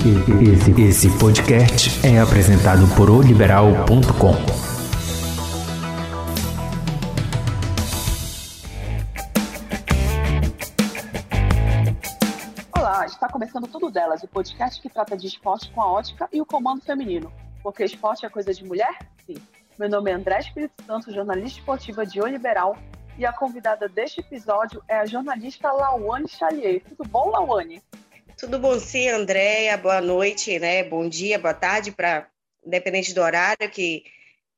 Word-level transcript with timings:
Esse, 0.00 0.80
esse 0.80 1.18
podcast 1.18 2.06
é 2.06 2.18
apresentado 2.18 2.88
por 2.96 3.10
oliberal.com. 3.10 4.32
Olá, 12.74 13.04
está 13.04 13.28
começando 13.28 13.68
Tudo 13.68 13.90
Delas, 13.90 14.22
o 14.22 14.28
podcast 14.28 14.80
que 14.80 14.88
trata 14.88 15.18
de 15.18 15.26
esporte 15.26 15.70
com 15.70 15.82
a 15.82 15.92
ótica 15.92 16.26
e 16.32 16.40
o 16.40 16.46
comando 16.46 16.80
feminino. 16.80 17.30
Porque 17.62 17.84
esporte 17.84 18.24
é 18.24 18.30
coisa 18.30 18.54
de 18.54 18.64
mulher? 18.64 19.06
Sim. 19.26 19.36
Meu 19.78 19.90
nome 19.90 20.10
é 20.10 20.14
André 20.14 20.38
Espírito 20.38 20.82
Santo, 20.86 21.12
jornalista 21.12 21.58
esportiva 21.58 22.06
de 22.06 22.22
O 22.22 22.26
Liberal, 22.26 22.74
e 23.18 23.26
a 23.26 23.34
convidada 23.34 23.86
deste 23.86 24.20
episódio 24.20 24.82
é 24.88 24.96
a 24.96 25.04
jornalista 25.04 25.70
Lawane 25.70 26.26
Chalier. 26.26 26.82
Tudo 26.88 27.06
bom, 27.06 27.28
Lawane? 27.28 27.82
Tudo 28.40 28.58
bom 28.58 28.80
sim, 28.80 29.06
Andréia? 29.06 29.76
Boa 29.76 30.00
noite, 30.00 30.58
né? 30.58 30.82
Bom 30.82 31.06
dia, 31.06 31.38
boa 31.38 31.52
tarde, 31.52 31.92
para 31.92 32.26
independente 32.64 33.12
do 33.12 33.20
horário 33.20 33.70
que, 33.70 34.02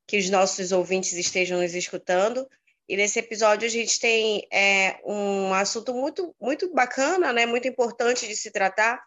que 0.06 0.18
os 0.18 0.30
nossos 0.30 0.70
ouvintes 0.70 1.14
estejam 1.14 1.60
nos 1.60 1.74
escutando. 1.74 2.48
E 2.88 2.96
nesse 2.96 3.18
episódio 3.18 3.66
a 3.66 3.70
gente 3.70 3.98
tem 3.98 4.46
é, 4.52 5.00
um 5.04 5.52
assunto 5.52 5.92
muito, 5.92 6.32
muito 6.40 6.72
bacana, 6.72 7.32
né? 7.32 7.44
Muito 7.44 7.66
importante 7.66 8.28
de 8.28 8.36
se 8.36 8.52
tratar, 8.52 9.02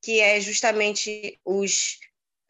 que 0.00 0.20
é 0.20 0.40
justamente 0.40 1.36
os, 1.44 1.98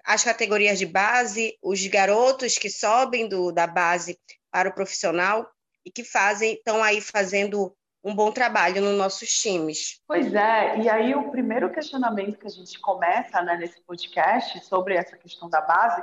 as 0.04 0.22
categorias 0.22 0.78
de 0.78 0.84
base, 0.84 1.56
os 1.62 1.86
garotos 1.86 2.58
que 2.58 2.68
sobem 2.68 3.26
do, 3.26 3.50
da 3.52 3.66
base 3.66 4.18
para 4.50 4.68
o 4.68 4.74
profissional 4.74 5.50
e 5.82 5.90
que 5.90 6.04
fazem, 6.04 6.52
estão 6.52 6.84
aí 6.84 7.00
fazendo 7.00 7.74
um 8.02 8.14
bom 8.14 8.32
trabalho 8.32 8.80
nos 8.80 8.96
nossos 8.96 9.28
times. 9.28 10.00
Pois 10.06 10.32
é, 10.34 10.78
e 10.78 10.88
aí 10.88 11.14
o 11.14 11.30
primeiro 11.30 11.70
questionamento 11.70 12.38
que 12.38 12.46
a 12.46 12.50
gente 12.50 12.78
começa 12.80 13.42
né, 13.42 13.56
nesse 13.56 13.80
podcast 13.82 14.64
sobre 14.64 14.96
essa 14.96 15.16
questão 15.16 15.48
da 15.50 15.60
base 15.60 16.02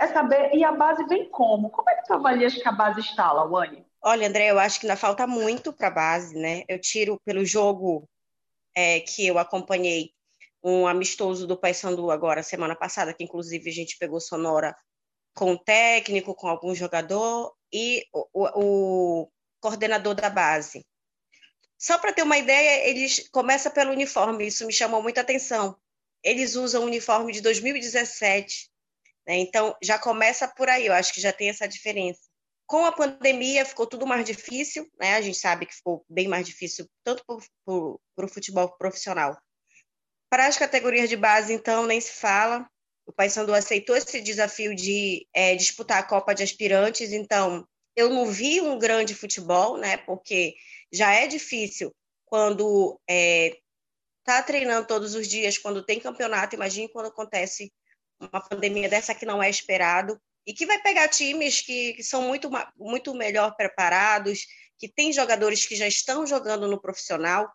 é 0.00 0.06
saber, 0.06 0.54
e 0.54 0.62
a 0.62 0.72
base 0.72 1.04
vem 1.06 1.28
como? 1.28 1.70
Como 1.70 1.90
é 1.90 1.96
que 1.96 2.04
tu 2.04 2.14
avalias 2.14 2.54
que 2.54 2.68
a 2.68 2.72
base 2.72 3.00
está, 3.00 3.32
Lawane? 3.32 3.84
Olha, 4.00 4.28
André, 4.28 4.50
eu 4.50 4.58
acho 4.58 4.78
que 4.78 4.86
ainda 4.86 4.96
falta 4.96 5.26
muito 5.26 5.72
para 5.72 5.88
a 5.88 5.92
base, 5.92 6.36
né? 6.36 6.62
Eu 6.68 6.80
tiro 6.80 7.18
pelo 7.24 7.44
jogo 7.44 8.08
é, 8.76 9.00
que 9.00 9.26
eu 9.26 9.38
acompanhei 9.38 10.12
um 10.62 10.86
amistoso 10.86 11.46
do 11.46 11.58
Paysandu 11.58 12.10
agora, 12.10 12.42
semana 12.42 12.76
passada, 12.76 13.12
que 13.12 13.24
inclusive 13.24 13.68
a 13.68 13.72
gente 13.72 13.98
pegou 13.98 14.20
sonora 14.20 14.74
com 15.34 15.52
o 15.52 15.58
técnico, 15.58 16.34
com 16.34 16.48
algum 16.48 16.74
jogador 16.74 17.52
e 17.72 18.04
o, 18.12 18.26
o, 18.32 19.22
o 19.22 19.28
coordenador 19.60 20.14
da 20.14 20.30
base. 20.30 20.84
Só 21.78 21.96
para 21.96 22.12
ter 22.12 22.22
uma 22.22 22.36
ideia, 22.36 22.88
eles 22.88 23.28
começam 23.30 23.70
pelo 23.70 23.92
uniforme, 23.92 24.48
isso 24.48 24.66
me 24.66 24.72
chamou 24.72 25.00
muita 25.00 25.20
atenção. 25.20 25.76
Eles 26.24 26.56
usam 26.56 26.82
o 26.82 26.86
uniforme 26.86 27.32
de 27.32 27.40
2017, 27.40 28.68
né? 29.24 29.36
então 29.36 29.76
já 29.80 29.96
começa 29.96 30.48
por 30.48 30.68
aí, 30.68 30.86
eu 30.86 30.92
acho 30.92 31.14
que 31.14 31.20
já 31.20 31.32
tem 31.32 31.48
essa 31.48 31.68
diferença. 31.68 32.20
Com 32.66 32.84
a 32.84 32.92
pandemia 32.92 33.64
ficou 33.64 33.86
tudo 33.86 34.06
mais 34.06 34.24
difícil, 34.24 34.90
né? 34.98 35.14
a 35.14 35.20
gente 35.20 35.38
sabe 35.38 35.66
que 35.66 35.74
ficou 35.74 36.04
bem 36.08 36.26
mais 36.26 36.44
difícil, 36.44 36.86
tanto 37.04 37.24
para 37.24 37.36
o 38.24 38.28
futebol 38.28 38.76
profissional. 38.76 39.38
Para 40.28 40.46
as 40.46 40.58
categorias 40.58 41.08
de 41.08 41.16
base, 41.16 41.52
então, 41.54 41.86
nem 41.86 42.00
se 42.00 42.12
fala. 42.12 42.68
O 43.06 43.12
Paysandu 43.12 43.54
aceitou 43.54 43.96
esse 43.96 44.20
desafio 44.20 44.74
de 44.74 45.26
é, 45.32 45.54
disputar 45.54 45.98
a 45.98 46.02
Copa 46.02 46.34
de 46.34 46.42
Aspirantes, 46.42 47.12
então 47.12 47.66
eu 47.96 48.10
não 48.10 48.26
vi 48.26 48.60
um 48.60 48.78
grande 48.78 49.14
futebol, 49.14 49.78
né? 49.78 49.96
Porque 49.96 50.54
já 50.92 51.12
é 51.12 51.26
difícil 51.26 51.94
quando 52.24 53.00
está 53.08 53.14
é, 53.14 53.58
tá 54.24 54.42
treinando 54.42 54.86
todos 54.86 55.14
os 55.14 55.26
dias, 55.26 55.58
quando 55.58 55.84
tem 55.84 56.00
campeonato. 56.00 56.54
Imagine 56.54 56.88
quando 56.88 57.06
acontece 57.06 57.72
uma 58.20 58.40
pandemia 58.40 58.88
dessa 58.88 59.14
que 59.14 59.26
não 59.26 59.42
é 59.42 59.48
esperado 59.48 60.20
e 60.46 60.52
que 60.52 60.66
vai 60.66 60.80
pegar 60.80 61.08
times 61.08 61.60
que, 61.60 61.94
que 61.94 62.02
são 62.02 62.22
muito, 62.22 62.50
muito 62.76 63.14
melhor 63.14 63.54
preparados, 63.56 64.46
que 64.78 64.88
tem 64.88 65.12
jogadores 65.12 65.66
que 65.66 65.76
já 65.76 65.86
estão 65.86 66.26
jogando 66.26 66.66
no 66.66 66.80
profissional. 66.80 67.50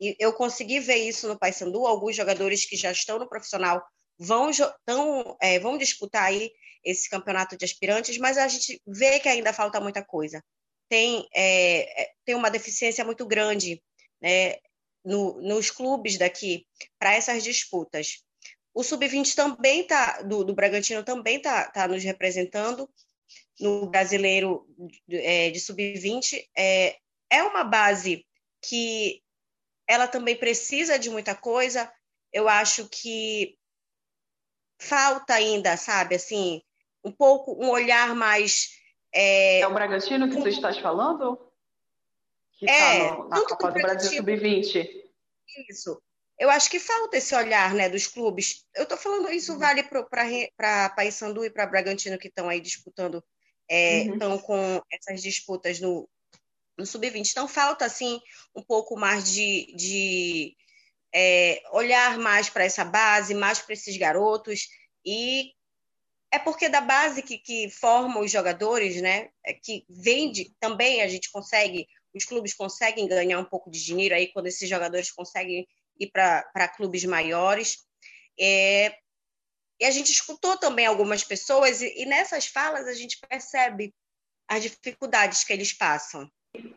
E 0.00 0.16
eu 0.18 0.32
consegui 0.32 0.80
ver 0.80 0.96
isso 0.96 1.28
no 1.28 1.38
Paysandu, 1.38 1.86
alguns 1.86 2.16
jogadores 2.16 2.64
que 2.66 2.76
já 2.76 2.90
estão 2.90 3.18
no 3.18 3.28
profissional 3.28 3.84
vão, 4.18 4.50
tão, 4.84 5.36
é, 5.40 5.58
vão 5.58 5.78
disputar 5.78 6.24
aí 6.24 6.50
esse 6.84 7.08
campeonato 7.08 7.56
de 7.56 7.64
aspirantes, 7.64 8.18
mas 8.18 8.36
a 8.36 8.46
gente 8.46 8.80
vê 8.86 9.18
que 9.18 9.28
ainda 9.28 9.52
falta 9.52 9.80
muita 9.80 10.04
coisa. 10.04 10.42
Tem, 10.88 11.28
é, 11.32 12.02
é 12.02 12.12
tem 12.24 12.34
uma 12.34 12.50
deficiência 12.50 13.04
muito 13.04 13.26
grande 13.26 13.82
né, 14.20 14.56
no, 15.04 15.40
nos 15.40 15.70
clubes 15.70 16.18
daqui 16.18 16.66
para 16.98 17.14
essas 17.14 17.42
disputas. 17.42 18.22
O 18.72 18.82
Sub-20 18.82 19.34
também 19.34 19.82
está, 19.82 20.22
do, 20.22 20.44
do, 20.44 20.54
Bragantino 20.54 21.04
também 21.04 21.36
está 21.36 21.70
tá 21.70 21.86
nos 21.86 22.02
representando 22.02 22.90
no 23.60 23.86
brasileiro 23.86 24.66
de, 25.06 25.16
é, 25.16 25.50
de 25.50 25.60
Sub-20. 25.60 26.44
É, 26.56 26.96
é 27.30 27.42
uma 27.42 27.62
base 27.62 28.26
que 28.60 29.22
ela 29.86 30.08
também 30.08 30.36
precisa 30.36 30.98
de 30.98 31.10
muita 31.10 31.34
coisa. 31.34 31.92
Eu 32.32 32.48
acho 32.48 32.88
que 32.88 33.56
falta 34.78 35.34
ainda, 35.34 35.76
sabe, 35.76 36.16
assim, 36.16 36.62
um 37.04 37.12
pouco, 37.12 37.52
um 37.62 37.70
olhar 37.70 38.14
mais. 38.14 38.82
É, 39.14 39.60
é 39.60 39.68
o 39.68 39.72
Bragantino 39.72 40.28
que 40.28 40.36
um, 40.36 40.42
tu 40.42 40.48
estás 40.48 40.76
falando? 40.78 41.38
Que 42.58 42.68
é, 42.68 43.08
tá 43.08 43.16
no, 43.16 43.28
na 43.28 43.44
Copa 43.44 43.68
do, 43.68 43.74
do 43.74 43.80
Brasil 43.80 44.10
Sub-20. 44.10 44.88
Isso. 45.70 46.02
Eu 46.36 46.50
acho 46.50 46.68
que 46.68 46.80
falta 46.80 47.16
esse 47.16 47.32
olhar 47.32 47.72
né, 47.74 47.88
dos 47.88 48.08
clubes. 48.08 48.66
Eu 48.74 48.82
estou 48.82 48.98
falando 48.98 49.30
isso 49.30 49.52
uhum. 49.52 49.58
vale 49.58 49.84
para 50.56 50.90
Paysandu 50.90 51.44
e 51.44 51.50
para 51.50 51.66
Bragantino 51.66 52.18
que 52.18 52.26
estão 52.26 52.48
aí 52.48 52.60
disputando, 52.60 53.22
estão 53.70 54.32
é, 54.32 54.34
uhum. 54.34 54.38
com 54.38 54.82
essas 54.92 55.22
disputas 55.22 55.78
no, 55.78 56.08
no 56.76 56.84
Sub-20. 56.84 57.30
Então 57.30 57.46
falta 57.46 57.84
assim 57.84 58.20
um 58.52 58.62
pouco 58.62 58.98
mais 58.98 59.30
de, 59.30 59.72
de 59.76 60.56
é, 61.14 61.62
olhar 61.70 62.18
mais 62.18 62.50
para 62.50 62.64
essa 62.64 62.84
base, 62.84 63.32
mais 63.32 63.60
para 63.60 63.74
esses 63.74 63.96
garotos 63.96 64.68
e 65.06 65.53
é 66.34 66.38
porque 66.40 66.68
da 66.68 66.80
base 66.80 67.22
que, 67.22 67.38
que 67.38 67.70
forma 67.70 68.18
os 68.18 68.30
jogadores, 68.30 69.00
né, 69.00 69.28
é 69.46 69.54
que 69.54 69.84
vende 69.88 70.52
também 70.58 71.00
a 71.00 71.06
gente 71.06 71.30
consegue, 71.30 71.86
os 72.12 72.24
clubes 72.24 72.52
conseguem 72.52 73.06
ganhar 73.06 73.38
um 73.38 73.44
pouco 73.44 73.70
de 73.70 73.84
dinheiro 73.84 74.16
aí 74.16 74.26
quando 74.32 74.48
esses 74.48 74.68
jogadores 74.68 75.12
conseguem 75.12 75.64
ir 75.98 76.10
para 76.10 76.68
clubes 76.76 77.04
maiores. 77.04 77.84
É, 78.38 78.96
e 79.80 79.84
a 79.84 79.92
gente 79.92 80.10
escutou 80.10 80.56
também 80.56 80.86
algumas 80.86 81.22
pessoas 81.22 81.80
e, 81.80 82.02
e 82.02 82.04
nessas 82.04 82.46
falas 82.46 82.88
a 82.88 82.94
gente 82.94 83.16
percebe 83.28 83.94
as 84.48 84.60
dificuldades 84.60 85.44
que 85.44 85.52
eles 85.52 85.72
passam. 85.72 86.28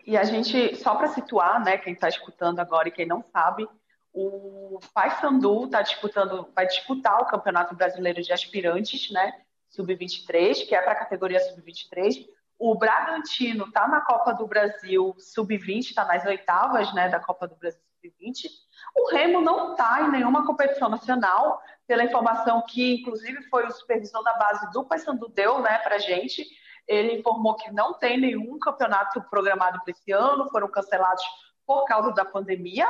E 0.05 0.15
a 0.15 0.23
gente, 0.23 0.75
só 0.75 0.95
para 0.95 1.13
situar, 1.15 1.63
né, 1.63 1.79
quem 1.79 1.93
está 1.93 2.07
escutando 2.07 2.59
agora 2.59 2.89
e 2.89 2.91
quem 2.91 3.07
não 3.07 3.23
sabe, 3.33 3.67
o 4.13 4.79
Paysandu 4.93 5.65
está 5.65 5.81
disputando, 5.81 6.47
vai 6.55 6.67
disputar 6.67 7.21
o 7.21 7.25
Campeonato 7.25 7.75
Brasileiro 7.75 8.21
de 8.21 8.31
Aspirantes, 8.31 9.11
né? 9.11 9.33
Sub-23, 9.69 10.67
que 10.67 10.75
é 10.75 10.81
para 10.81 10.93
a 10.93 10.95
categoria 10.95 11.39
Sub-23. 11.39 12.25
O 12.59 12.75
Bragantino 12.75 13.65
está 13.65 13.87
na 13.87 14.01
Copa 14.01 14.33
do 14.33 14.47
Brasil 14.47 15.15
Sub-20, 15.17 15.79
está 15.81 16.05
nas 16.05 16.25
oitavas 16.25 16.93
né, 16.93 17.09
da 17.09 17.19
Copa 17.19 17.47
do 17.47 17.55
Brasil 17.55 17.79
Sub-20. 18.01 18.49
O 18.95 19.11
Remo 19.11 19.41
não 19.41 19.71
está 19.71 20.01
em 20.01 20.11
nenhuma 20.11 20.45
competição 20.45 20.89
nacional, 20.89 21.61
pela 21.87 22.03
informação 22.03 22.63
que, 22.67 22.95
inclusive, 22.95 23.43
foi 23.43 23.65
o 23.65 23.71
supervisor 23.71 24.23
da 24.23 24.33
base 24.33 24.69
do 24.71 24.83
Paysandu 24.83 25.29
deu 25.29 25.61
né, 25.61 25.77
para 25.79 25.95
a 25.95 25.99
gente. 25.99 26.45
Ele 26.87 27.19
informou 27.19 27.55
que 27.55 27.71
não 27.71 27.93
tem 27.93 28.19
nenhum 28.19 28.59
campeonato 28.59 29.21
programado 29.29 29.79
para 29.83 29.91
esse 29.91 30.11
ano, 30.11 30.49
foram 30.49 30.69
cancelados 30.69 31.23
por 31.65 31.85
causa 31.85 32.11
da 32.11 32.25
pandemia. 32.25 32.87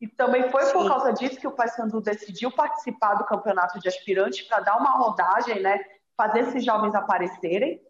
E 0.00 0.08
também 0.08 0.50
foi 0.50 0.62
Sim. 0.64 0.72
por 0.72 0.88
causa 0.88 1.12
disso 1.12 1.38
que 1.38 1.46
o 1.46 1.52
Paysandu 1.52 2.00
decidiu 2.00 2.50
participar 2.50 3.14
do 3.14 3.24
campeonato 3.24 3.78
de 3.78 3.88
aspirantes 3.88 4.42
para 4.42 4.60
dar 4.60 4.76
uma 4.76 4.92
rodagem, 4.92 5.60
né, 5.60 5.78
fazer 6.20 6.40
esses 6.40 6.62
jovens 6.62 6.94
aparecerem. 6.94 7.80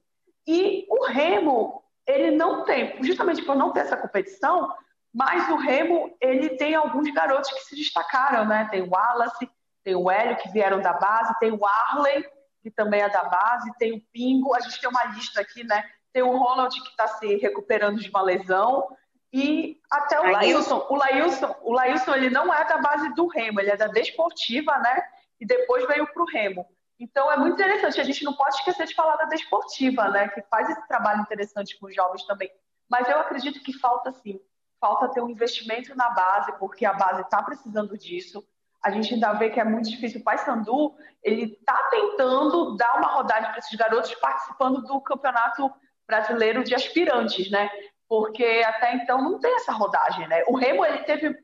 E 0.46 0.86
o 0.88 1.06
Remo, 1.06 1.82
ele 2.06 2.30
não 2.30 2.64
tem, 2.64 3.02
justamente 3.02 3.42
por 3.42 3.56
não 3.56 3.72
ter 3.72 3.80
essa 3.80 3.96
competição, 3.96 4.72
mas 5.12 5.48
o 5.50 5.56
Remo, 5.56 6.16
ele 6.20 6.50
tem 6.50 6.76
alguns 6.76 7.12
garotos 7.12 7.50
que 7.50 7.60
se 7.64 7.74
destacaram, 7.74 8.46
né? 8.46 8.68
Tem 8.70 8.82
o 8.82 8.88
Wallace, 8.88 9.50
tem 9.82 9.96
o 9.96 10.08
Hélio, 10.08 10.36
que 10.36 10.48
vieram 10.50 10.80
da 10.80 10.92
base, 10.92 11.36
tem 11.40 11.50
o 11.50 11.66
Arley, 11.66 12.24
que 12.62 12.70
também 12.70 13.00
é 13.00 13.08
da 13.08 13.24
base, 13.24 13.72
tem 13.78 13.92
o 13.94 14.00
Pingo, 14.12 14.54
a 14.54 14.60
gente 14.60 14.80
tem 14.80 14.88
uma 14.88 15.04
lista 15.06 15.40
aqui, 15.40 15.64
né? 15.64 15.82
Tem 16.12 16.22
o 16.22 16.36
Ronald, 16.36 16.80
que 16.80 16.88
está 16.88 17.08
se 17.08 17.36
recuperando 17.36 17.98
de 17.98 18.08
uma 18.10 18.22
lesão, 18.22 18.86
e 19.32 19.80
até 19.90 20.20
o 20.20 20.30
Lailson. 20.30 20.86
O 20.88 20.96
Lailson, 20.96 21.56
o 21.62 21.72
Lailson, 21.72 22.14
ele 22.14 22.30
não 22.30 22.52
é 22.54 22.64
da 22.64 22.78
base 22.78 23.12
do 23.14 23.26
Remo, 23.26 23.60
ele 23.60 23.70
é 23.70 23.76
da 23.76 23.88
Desportiva, 23.88 24.78
né? 24.78 25.02
E 25.40 25.46
depois 25.46 25.86
veio 25.88 26.06
para 26.12 26.22
o 26.22 26.26
Remo. 26.26 26.66
Então 27.00 27.32
é 27.32 27.36
muito 27.38 27.54
interessante, 27.54 27.98
a 27.98 28.04
gente 28.04 28.22
não 28.22 28.34
pode 28.34 28.56
esquecer 28.56 28.86
de 28.86 28.94
falar 28.94 29.16
da 29.16 29.24
desportiva, 29.24 30.10
né, 30.10 30.28
que 30.28 30.42
faz 30.42 30.68
esse 30.68 30.86
trabalho 30.86 31.22
interessante 31.22 31.78
com 31.78 31.86
os 31.86 31.94
jovens 31.94 32.24
também. 32.26 32.52
Mas 32.90 33.08
eu 33.08 33.18
acredito 33.18 33.62
que 33.62 33.72
falta 33.72 34.12
sim, 34.12 34.38
falta 34.78 35.08
ter 35.08 35.22
um 35.22 35.30
investimento 35.30 35.94
na 35.96 36.10
base, 36.10 36.52
porque 36.58 36.84
a 36.84 36.92
base 36.92 37.22
está 37.22 37.42
precisando 37.42 37.96
disso. 37.96 38.44
a 38.82 38.90
gente 38.90 39.12
ainda 39.12 39.32
vê 39.34 39.50
que 39.50 39.60
é 39.60 39.64
muito 39.64 39.90
difícil. 39.90 40.20
O 40.20 40.24
Paysandu, 40.24 40.94
ele 41.22 41.52
está 41.52 41.76
tentando 41.90 42.76
dar 42.76 42.96
uma 42.96 43.08
rodagem 43.08 43.50
para 43.50 43.58
esses 43.58 43.74
garotos 43.74 44.14
participando 44.14 44.82
do 44.82 45.00
Campeonato 45.02 45.70
Brasileiro 46.06 46.64
de 46.64 46.74
Aspirantes, 46.74 47.50
né? 47.50 47.70
Porque 48.08 48.62
até 48.66 48.94
então 48.94 49.22
não 49.22 49.38
tem 49.38 49.54
essa 49.56 49.72
rodagem, 49.72 50.26
né? 50.28 50.42
O 50.48 50.56
Remo, 50.56 50.84
ele 50.84 51.00
teve, 51.04 51.36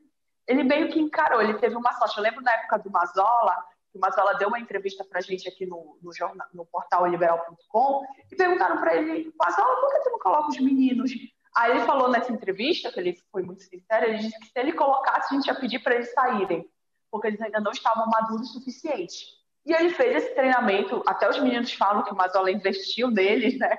ele 0.47 0.63
meio 0.63 0.89
que 0.89 0.99
encarou, 0.99 1.41
ele 1.41 1.53
teve 1.59 1.75
uma 1.75 1.93
sorte. 1.93 2.17
Eu 2.17 2.23
lembro 2.23 2.41
na 2.41 2.53
época 2.53 2.79
do 2.79 2.89
Mazola, 2.89 3.55
o 3.93 3.99
Mazola 3.99 4.35
deu 4.35 4.47
uma 4.49 4.59
entrevista 4.59 5.03
para 5.03 5.19
a 5.19 5.21
gente 5.21 5.47
aqui 5.47 5.65
no, 5.65 5.97
no, 6.01 6.13
jornal, 6.13 6.47
no 6.53 6.65
portal 6.65 7.05
liberal.com 7.07 8.03
e 8.31 8.35
perguntaram 8.35 8.79
para 8.79 8.95
ele, 8.95 9.33
Mazola, 9.39 9.79
por 9.81 9.91
que 9.91 10.03
você 10.03 10.09
não 10.09 10.19
coloca 10.19 10.49
os 10.49 10.59
meninos 10.59 11.11
Aí 11.57 11.71
ele 11.71 11.85
falou 11.87 12.07
nessa 12.07 12.31
entrevista, 12.31 12.91
que 12.91 12.99
ele 12.99 13.17
foi 13.31 13.41
muito 13.41 13.63
sincero, 13.63 14.05
ele 14.05 14.19
disse 14.19 14.39
que 14.39 14.45
se 14.45 14.59
ele 14.59 14.73
colocasse, 14.73 15.33
a 15.33 15.35
gente 15.35 15.47
ia 15.47 15.55
pedir 15.55 15.79
para 15.79 15.95
eles 15.95 16.13
saírem, 16.13 16.69
porque 17.09 17.25
eles 17.27 17.41
ainda 17.41 17.59
não 17.59 17.71
estavam 17.71 18.05
maduros 18.05 18.51
o 18.51 18.59
suficiente. 18.59 19.25
E 19.65 19.73
ele 19.73 19.89
fez 19.89 20.23
esse 20.23 20.35
treinamento, 20.35 21.01
até 21.07 21.27
os 21.27 21.39
meninos 21.39 21.73
falam 21.73 22.03
que 22.03 22.13
o 22.13 22.15
Mazola 22.15 22.51
investiu 22.51 23.09
neles, 23.09 23.57
né? 23.57 23.75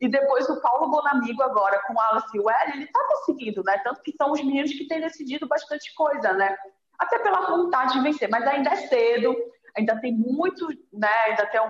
E 0.00 0.08
depois 0.08 0.48
o 0.48 0.60
Paulo 0.60 0.92
Bonamigo 0.92 1.42
agora 1.42 1.82
com 1.88 1.94
o 1.94 2.00
Alice 2.00 2.38
Well, 2.38 2.72
ele 2.72 2.84
está 2.84 3.04
conseguindo, 3.08 3.64
né? 3.64 3.78
Tanto 3.78 4.00
que 4.00 4.12
são 4.12 4.30
os 4.30 4.40
meninos 4.40 4.72
que 4.72 4.86
têm 4.86 5.00
decidido 5.00 5.48
bastante 5.48 5.92
coisa, 5.96 6.32
né? 6.34 6.56
Até 6.98 7.18
pela 7.18 7.46
vontade 7.46 7.94
de 7.94 8.00
vencer, 8.00 8.28
mas 8.28 8.46
ainda 8.46 8.70
é 8.70 8.76
cedo, 8.76 9.36
ainda 9.76 10.00
tem 10.00 10.12
muito, 10.12 10.66
né? 10.92 11.12
Ainda 11.26 11.46
tem 11.46 11.60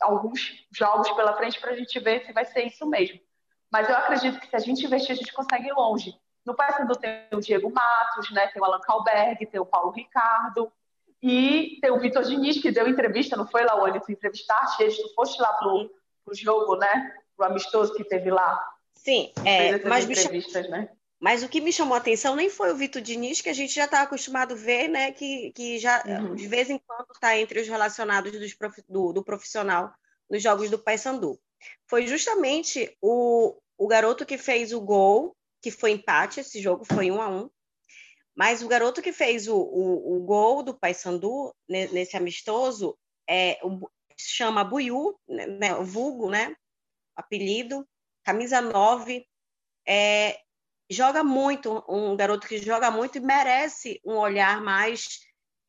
alguns 0.00 0.66
jogos 0.72 1.10
pela 1.12 1.36
frente 1.36 1.60
para 1.60 1.72
a 1.72 1.76
gente 1.76 1.98
ver 1.98 2.24
se 2.24 2.32
vai 2.32 2.44
ser 2.44 2.64
isso 2.64 2.86
mesmo. 2.86 3.18
Mas 3.70 3.88
eu 3.88 3.96
acredito 3.96 4.38
que 4.38 4.48
se 4.48 4.56
a 4.56 4.60
gente 4.60 4.84
investir, 4.84 5.12
a 5.12 5.16
gente 5.16 5.32
consegue 5.32 5.68
ir 5.68 5.72
longe. 5.72 6.14
No 6.44 6.54
Paysandu 6.54 6.94
tem 6.94 7.26
o 7.32 7.40
Diego 7.40 7.72
Matos, 7.72 8.30
né? 8.30 8.46
tem 8.48 8.62
o 8.62 8.64
Alan 8.64 8.80
Kalberg, 8.80 9.44
tem 9.46 9.60
o 9.60 9.66
Paulo 9.66 9.90
Ricardo 9.90 10.70
e 11.20 11.78
tem 11.80 11.90
o 11.90 11.98
Vitor 11.98 12.22
Diniz, 12.22 12.62
que 12.62 12.70
deu 12.70 12.86
entrevista, 12.86 13.36
não 13.36 13.46
foi, 13.48 13.64
Laone? 13.64 14.00
Tu 14.00 14.12
entrevistaste 14.12 14.82
eles, 14.82 14.96
tu 14.96 15.12
foste 15.14 15.40
lá 15.42 15.52
pro, 15.54 15.90
pro 16.24 16.34
jogo, 16.34 16.76
né? 16.76 17.12
Pro 17.36 17.46
amistoso 17.46 17.94
que 17.94 18.04
teve 18.04 18.30
lá. 18.30 18.64
Sim, 18.94 19.32
é, 19.44 19.78
mas, 19.88 20.08
entrevistas, 20.08 20.68
né? 20.70 20.88
Mas 21.20 21.42
o 21.42 21.48
que 21.48 21.60
me 21.60 21.72
chamou 21.72 21.94
a 21.94 21.98
atenção 21.98 22.36
nem 22.36 22.50
foi 22.50 22.72
o 22.72 22.76
Vitor 22.76 23.00
Diniz, 23.00 23.40
que 23.40 23.48
a 23.48 23.54
gente 23.54 23.74
já 23.74 23.86
está 23.86 24.02
acostumado 24.02 24.54
a 24.54 24.56
ver, 24.56 24.88
né? 24.88 25.12
Que, 25.12 25.50
que 25.52 25.78
já 25.78 26.02
uhum. 26.04 26.34
de 26.34 26.46
vez 26.46 26.68
em 26.68 26.78
quando 26.78 27.10
está 27.12 27.38
entre 27.38 27.60
os 27.60 27.68
relacionados 27.68 28.54
prof, 28.54 28.82
do, 28.88 29.12
do 29.12 29.24
profissional 29.24 29.94
nos 30.28 30.42
jogos 30.42 30.68
do 30.68 30.78
Paysandu 30.78 31.40
foi 31.86 32.06
justamente 32.06 32.96
o, 33.00 33.56
o 33.76 33.86
garoto 33.86 34.26
que 34.26 34.38
fez 34.38 34.72
o 34.72 34.80
gol, 34.80 35.36
que 35.62 35.70
foi 35.70 35.92
empate, 35.92 36.40
esse 36.40 36.60
jogo 36.60 36.84
foi 36.84 37.10
um 37.10 37.20
a 37.20 37.28
um. 37.28 37.50
Mas 38.34 38.62
o 38.62 38.68
garoto 38.68 39.00
que 39.00 39.12
fez 39.12 39.48
o, 39.48 39.56
o, 39.56 40.16
o 40.16 40.24
gol 40.24 40.62
do 40.62 40.74
Paysandu 40.74 41.54
nesse 41.68 42.16
amistoso 42.16 42.98
é, 43.28 43.58
o, 43.62 43.88
chama 44.16 44.62
Buiu, 44.62 45.18
né, 45.26 45.46
né, 45.46 45.74
vulgo, 45.74 46.30
né? 46.30 46.54
Apelido, 47.14 47.86
camisa 48.22 48.60
9. 48.60 49.26
É, 49.88 50.38
joga 50.90 51.24
muito, 51.24 51.84
um 51.88 52.16
garoto 52.16 52.46
que 52.46 52.58
joga 52.58 52.90
muito 52.90 53.18
e 53.18 53.20
merece 53.20 54.00
um 54.04 54.14
olhar 54.14 54.60
mais 54.60 55.20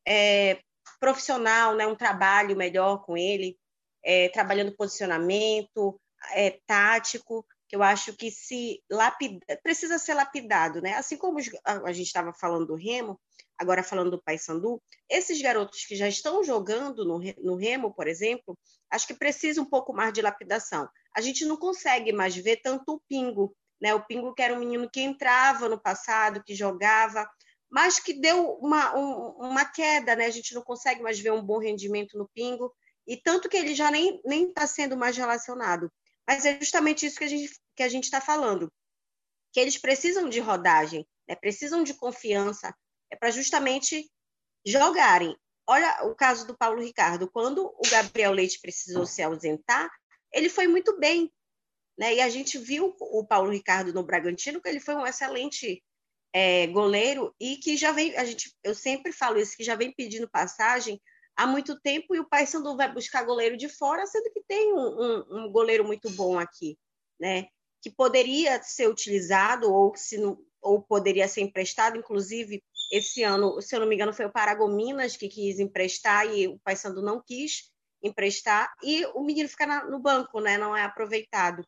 é, 0.06 0.60
profissional, 1.00 1.74
né? 1.74 1.86
um 1.86 1.96
trabalho 1.96 2.56
melhor 2.56 3.04
com 3.04 3.16
ele 3.16 3.58
é, 4.02 4.28
trabalhando 4.28 4.74
posicionamento 4.74 6.00
é, 6.32 6.58
tático, 6.66 7.46
que 7.68 7.76
eu 7.76 7.82
acho 7.82 8.14
que 8.14 8.30
se 8.30 8.82
lapida, 8.90 9.38
precisa 9.62 9.98
ser 9.98 10.14
lapidado, 10.14 10.80
né? 10.80 10.94
Assim 10.94 11.18
como 11.18 11.38
a 11.64 11.92
gente 11.92 12.06
estava 12.06 12.32
falando 12.32 12.66
do 12.66 12.74
Remo, 12.74 13.20
agora 13.58 13.82
falando 13.82 14.10
do 14.10 14.22
Paysandu, 14.22 14.80
esses 15.10 15.42
garotos 15.42 15.84
que 15.84 15.94
já 15.94 16.08
estão 16.08 16.42
jogando 16.42 17.04
no, 17.04 17.20
no 17.42 17.56
Remo, 17.56 17.92
por 17.92 18.08
exemplo, 18.08 18.56
acho 18.90 19.06
que 19.06 19.12
precisa 19.12 19.60
um 19.60 19.66
pouco 19.66 19.92
mais 19.92 20.14
de 20.14 20.22
lapidação. 20.22 20.88
A 21.14 21.20
gente 21.20 21.44
não 21.44 21.58
consegue 21.58 22.12
mais 22.12 22.34
ver 22.34 22.56
tanto 22.62 22.94
o 22.94 23.00
Pingo, 23.06 23.54
né? 23.80 23.94
O 23.94 24.04
Pingo 24.04 24.34
que 24.34 24.42
era 24.42 24.54
um 24.54 24.58
menino 24.58 24.88
que 24.90 25.00
entrava 25.00 25.68
no 25.68 25.80
passado, 25.80 26.42
que 26.44 26.54
jogava, 26.54 27.28
mas 27.70 27.98
que 28.00 28.14
deu 28.14 28.52
uma, 28.54 28.96
um, 28.96 29.50
uma 29.50 29.64
queda, 29.64 30.16
né? 30.16 30.26
A 30.26 30.30
gente 30.30 30.54
não 30.54 30.62
consegue 30.62 31.02
mais 31.02 31.18
ver 31.18 31.32
um 31.32 31.42
bom 31.42 31.58
rendimento 31.58 32.16
no 32.16 32.28
Pingo. 32.28 32.74
E 33.06 33.16
tanto 33.16 33.48
que 33.48 33.56
ele 33.56 33.74
já 33.74 33.90
nem 33.90 34.20
está 34.48 34.66
sendo 34.66 34.96
mais 34.96 35.16
relacionado. 35.16 35.90
Mas 36.26 36.44
é 36.44 36.58
justamente 36.58 37.06
isso 37.06 37.18
que 37.18 37.24
a 37.24 37.28
gente 37.28 37.50
que 37.74 37.82
a 37.84 37.88
gente 37.88 38.04
está 38.04 38.20
falando, 38.20 38.72
que 39.52 39.60
eles 39.60 39.78
precisam 39.78 40.28
de 40.28 40.40
rodagem, 40.40 41.06
né? 41.28 41.36
precisam 41.36 41.84
de 41.84 41.94
confiança, 41.94 42.74
é 43.08 43.14
para 43.14 43.30
justamente 43.30 44.10
jogarem. 44.66 45.36
Olha 45.64 46.04
o 46.06 46.14
caso 46.14 46.44
do 46.44 46.58
Paulo 46.58 46.82
Ricardo, 46.82 47.30
quando 47.30 47.66
o 47.66 47.88
Gabriel 47.88 48.32
Leite 48.32 48.60
precisou 48.60 49.06
se 49.06 49.22
ausentar, 49.22 49.88
ele 50.32 50.48
foi 50.48 50.66
muito 50.66 50.98
bem, 50.98 51.32
né? 51.98 52.14
E 52.14 52.20
a 52.20 52.28
gente 52.28 52.56
viu 52.58 52.94
o 53.00 53.26
Paulo 53.26 53.50
Ricardo 53.50 53.92
no 53.92 54.04
Bragantino 54.04 54.60
que 54.60 54.68
ele 54.68 54.80
foi 54.80 54.94
um 54.94 55.06
excelente 55.06 55.82
é, 56.32 56.66
goleiro 56.68 57.34
e 57.40 57.56
que 57.56 57.76
já 57.76 57.90
vem, 57.90 58.16
a 58.16 58.24
gente, 58.24 58.54
eu 58.62 58.74
sempre 58.74 59.12
falo 59.12 59.38
isso, 59.38 59.56
que 59.56 59.64
já 59.64 59.74
vem 59.74 59.92
pedindo 59.92 60.30
passagem 60.30 61.00
há 61.36 61.46
muito 61.46 61.78
tempo 61.80 62.14
e 62.14 62.20
o 62.20 62.28
Paysandu 62.28 62.76
vai 62.76 62.92
buscar 62.92 63.24
goleiro 63.24 63.56
de 63.56 63.68
fora, 63.68 64.06
sendo 64.06 64.30
que 64.32 64.42
tem 64.46 64.72
um, 64.72 64.78
um, 64.78 65.24
um, 65.30 65.52
goleiro 65.52 65.84
muito 65.84 66.10
bom 66.10 66.38
aqui, 66.38 66.78
né? 67.18 67.46
Que 67.82 67.90
poderia 67.90 68.62
ser 68.62 68.88
utilizado 68.88 69.72
ou 69.72 69.94
se 69.96 70.18
não, 70.18 70.38
ou 70.60 70.82
poderia 70.82 71.28
ser 71.28 71.40
emprestado, 71.40 71.96
inclusive 71.96 72.62
esse 72.90 73.22
ano, 73.22 73.60
se 73.60 73.74
eu 73.74 73.80
não 73.80 73.86
me 73.86 73.94
engano, 73.94 74.12
foi 74.12 74.26
o 74.26 74.32
Paragominas 74.32 75.16
que 75.16 75.28
quis 75.28 75.58
emprestar 75.58 76.26
e 76.26 76.48
o 76.48 76.58
Paysandu 76.60 77.02
não 77.02 77.22
quis 77.24 77.70
emprestar 78.02 78.72
e 78.82 79.04
o 79.14 79.22
menino 79.22 79.48
fica 79.48 79.66
na, 79.66 79.84
no 79.84 79.98
banco, 79.98 80.40
né? 80.40 80.58
Não 80.58 80.76
é 80.76 80.82
aproveitado. 80.82 81.64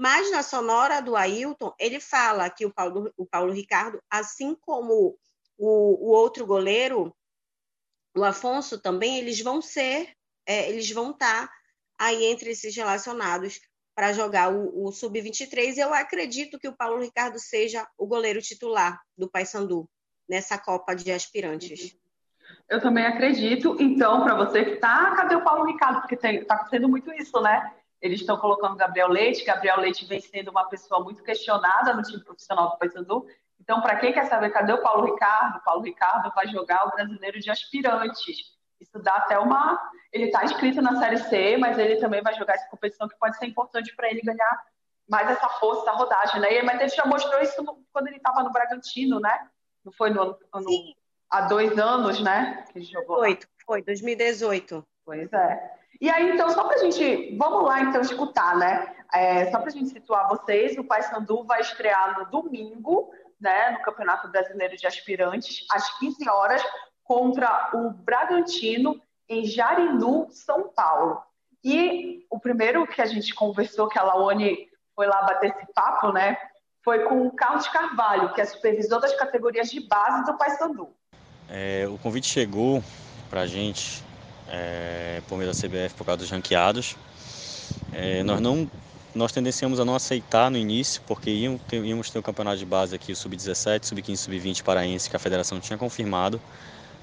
Mas 0.00 0.30
na 0.30 0.42
sonora 0.42 1.02
do 1.02 1.14
Ailton, 1.14 1.74
ele 1.78 2.00
fala 2.00 2.48
que 2.48 2.64
o 2.64 2.72
Paulo, 2.72 3.12
o 3.18 3.26
Paulo 3.26 3.52
Ricardo, 3.52 4.02
assim 4.08 4.54
como 4.54 5.14
o, 5.58 6.08
o 6.08 6.10
outro 6.10 6.46
goleiro, 6.46 7.14
o 8.16 8.24
Afonso 8.24 8.80
também, 8.80 9.18
eles 9.18 9.42
vão 9.42 9.60
ser, 9.60 10.14
é, 10.46 10.70
eles 10.70 10.90
vão 10.90 11.10
estar 11.10 11.48
tá 11.48 11.54
aí 11.98 12.24
entre 12.24 12.52
esses 12.52 12.74
relacionados 12.74 13.60
para 13.94 14.14
jogar 14.14 14.50
o, 14.50 14.86
o 14.86 14.90
Sub-23. 14.90 15.76
Eu 15.76 15.92
acredito 15.92 16.58
que 16.58 16.68
o 16.68 16.74
Paulo 16.74 17.02
Ricardo 17.02 17.38
seja 17.38 17.86
o 17.98 18.06
goleiro 18.06 18.40
titular 18.40 18.98
do 19.18 19.30
Paysandu 19.30 19.86
nessa 20.26 20.56
Copa 20.56 20.94
de 20.94 21.12
Aspirantes. 21.12 21.94
Eu 22.70 22.80
também 22.80 23.04
acredito. 23.04 23.76
Então, 23.78 24.24
para 24.24 24.34
você 24.34 24.64
que 24.64 24.70
está, 24.76 25.14
cadê 25.14 25.34
o 25.34 25.44
Paulo 25.44 25.66
Ricardo? 25.66 26.00
Porque 26.00 26.14
está 26.14 26.54
acontecendo 26.54 26.88
muito 26.88 27.12
isso, 27.12 27.38
né? 27.42 27.79
Eles 28.00 28.20
estão 28.20 28.36
colocando 28.38 28.76
Gabriel 28.76 29.08
Leite. 29.08 29.44
Gabriel 29.44 29.78
Leite 29.80 30.06
vem 30.06 30.20
sendo 30.20 30.50
uma 30.50 30.64
pessoa 30.64 31.02
muito 31.02 31.22
questionada 31.22 31.92
no 31.94 32.02
time 32.02 32.22
profissional 32.24 32.70
do 32.70 32.78
Paysandu. 32.78 33.26
Então, 33.60 33.80
para 33.82 33.96
quem 33.96 34.12
quer 34.12 34.26
saber 34.26 34.50
cadê 34.50 34.72
o 34.72 34.82
Paulo 34.82 35.04
Ricardo, 35.04 35.58
o 35.58 35.62
Paulo 35.62 35.82
Ricardo 35.82 36.32
vai 36.34 36.48
jogar 36.48 36.86
o 36.86 36.90
brasileiro 36.90 37.38
de 37.38 37.50
aspirantes. 37.50 38.58
Isso 38.80 38.98
dá 38.98 39.16
até 39.16 39.38
uma. 39.38 39.78
Ele 40.10 40.24
está 40.24 40.42
inscrito 40.44 40.80
na 40.80 40.98
Série 40.98 41.18
C, 41.18 41.58
mas 41.58 41.78
ele 41.78 41.96
também 41.96 42.22
vai 42.22 42.34
jogar 42.34 42.54
essa 42.54 42.68
competição 42.68 43.06
que 43.06 43.18
pode 43.18 43.36
ser 43.36 43.46
importante 43.46 43.94
para 43.94 44.10
ele 44.10 44.22
ganhar 44.22 44.64
mais 45.06 45.28
essa 45.28 45.48
força, 45.48 45.82
essa 45.82 45.92
rodagem, 45.92 46.40
né? 46.40 46.62
Mas 46.62 46.80
ele 46.80 46.88
já 46.88 47.04
mostrou 47.04 47.40
isso 47.42 47.62
quando 47.92 48.06
ele 48.06 48.16
estava 48.16 48.42
no 48.42 48.52
Bragantino, 48.52 49.20
né? 49.20 49.48
Não 49.84 49.92
foi 49.92 50.08
no, 50.08 50.38
no... 50.54 50.94
há 51.28 51.42
dois 51.42 51.78
anos, 51.78 52.20
né? 52.20 52.64
Que 52.72 52.78
ele 52.78 52.86
jogou. 52.86 53.18
Foi, 53.18 53.38
foi 53.66 53.82
2018. 53.82 54.86
Pois 55.04 55.30
é. 55.32 55.79
E 56.00 56.08
aí, 56.08 56.30
então, 56.30 56.48
só 56.50 56.64
para 56.64 56.76
a 56.76 56.78
gente. 56.78 57.36
Vamos 57.36 57.64
lá, 57.64 57.80
então, 57.80 58.00
escutar, 58.00 58.56
né? 58.56 58.94
É, 59.12 59.50
só 59.50 59.58
para 59.58 59.68
a 59.68 59.72
gente 59.72 59.90
situar 59.90 60.28
vocês, 60.28 60.78
o 60.78 60.84
Paysandu 60.84 61.44
vai 61.44 61.60
estrear 61.60 62.18
no 62.18 62.26
domingo 62.30 63.10
né, 63.40 63.70
no 63.70 63.80
Campeonato 63.80 64.28
Brasileiro 64.28 64.76
de 64.76 64.86
Aspirantes, 64.86 65.64
às 65.70 65.98
15 65.98 66.28
horas, 66.28 66.62
contra 67.02 67.70
o 67.74 67.90
Bragantino, 67.90 69.00
em 69.28 69.44
Jarinu, 69.44 70.28
São 70.30 70.68
Paulo. 70.68 71.20
E 71.64 72.26
o 72.30 72.38
primeiro 72.38 72.86
que 72.86 73.00
a 73.00 73.06
gente 73.06 73.34
conversou, 73.34 73.88
que 73.88 73.98
a 73.98 74.02
Laone 74.02 74.68
foi 74.94 75.06
lá 75.06 75.22
bater 75.22 75.50
esse 75.50 75.72
papo, 75.72 76.12
né, 76.12 76.36
foi 76.84 77.04
com 77.04 77.26
o 77.26 77.32
Carlos 77.32 77.66
Carvalho, 77.68 78.32
que 78.32 78.40
é 78.40 78.44
supervisor 78.44 79.00
das 79.00 79.14
categorias 79.16 79.70
de 79.70 79.80
base 79.86 80.24
do 80.24 80.36
Paysandu. 80.36 80.88
É, 81.48 81.86
o 81.88 81.98
convite 81.98 82.26
chegou 82.26 82.82
para 83.28 83.42
a 83.42 83.46
gente 83.46 84.02
é, 84.50 85.22
por 85.28 85.38
meio 85.38 85.50
da 85.50 85.56
CBF 85.56 85.94
por 85.94 86.04
causa 86.04 86.18
dos 86.18 86.30
ranqueados. 86.30 86.96
É, 87.92 88.22
nós 88.22 88.40
não 88.40 88.68
nós 89.14 89.32
tendenciamos 89.32 89.80
a 89.80 89.84
não 89.84 89.96
aceitar 89.96 90.50
no 90.50 90.56
início, 90.56 91.02
porque 91.06 91.30
íamos 91.30 91.60
ter, 91.66 91.84
íamos 91.84 92.10
ter 92.10 92.18
o 92.18 92.22
campeonato 92.22 92.58
de 92.58 92.66
base 92.66 92.94
aqui, 92.94 93.10
o 93.10 93.16
Sub-17, 93.16 93.84
Sub-15, 93.84 94.16
Sub-20 94.16 94.62
paraense, 94.62 95.10
que 95.10 95.16
a 95.16 95.18
federação 95.18 95.58
tinha 95.58 95.76
confirmado. 95.76 96.40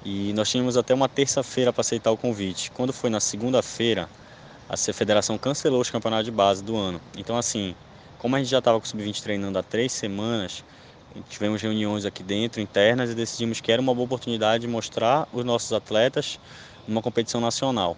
E 0.06 0.32
nós 0.34 0.50
tínhamos 0.50 0.78
até 0.78 0.94
uma 0.94 1.10
terça-feira 1.10 1.74
para 1.74 1.82
aceitar 1.82 2.12
o 2.12 2.18
convite. 2.18 2.72
Quando 2.72 2.94
foi 2.94 3.10
na 3.10 3.20
segunda-feira, 3.20 4.08
a 4.70 4.78
federação 4.78 5.38
cancelou 5.38 5.82
os 5.82 5.90
campeonatos 5.90 6.26
de 6.26 6.32
base 6.32 6.64
do 6.64 6.78
ano. 6.78 7.02
Então, 7.18 7.38
assim, 7.38 7.76
como 8.18 8.36
a 8.36 8.40
gente 8.40 8.50
já 8.50 8.60
estava 8.60 8.80
com 8.80 8.86
o 8.86 8.88
Sub-20 8.88 9.22
treinando 9.22 9.60
há 9.60 9.64
três 9.64 9.92
semanas, 9.92 10.64
tivemos 11.30 11.62
reuniões 11.62 12.06
aqui 12.06 12.24
dentro, 12.24 12.62
internas, 12.62 13.10
e 13.10 13.16
decidimos 13.16 13.62
que 13.62 13.72
era 13.72 13.82
uma 13.82 13.94
boa 13.94 14.06
oportunidade 14.06 14.62
de 14.62 14.68
mostrar 14.68 15.28
os 15.34 15.44
nossos 15.44 15.74
atletas 15.74 16.40
numa 16.88 17.02
competição 17.02 17.42
nacional. 17.42 17.98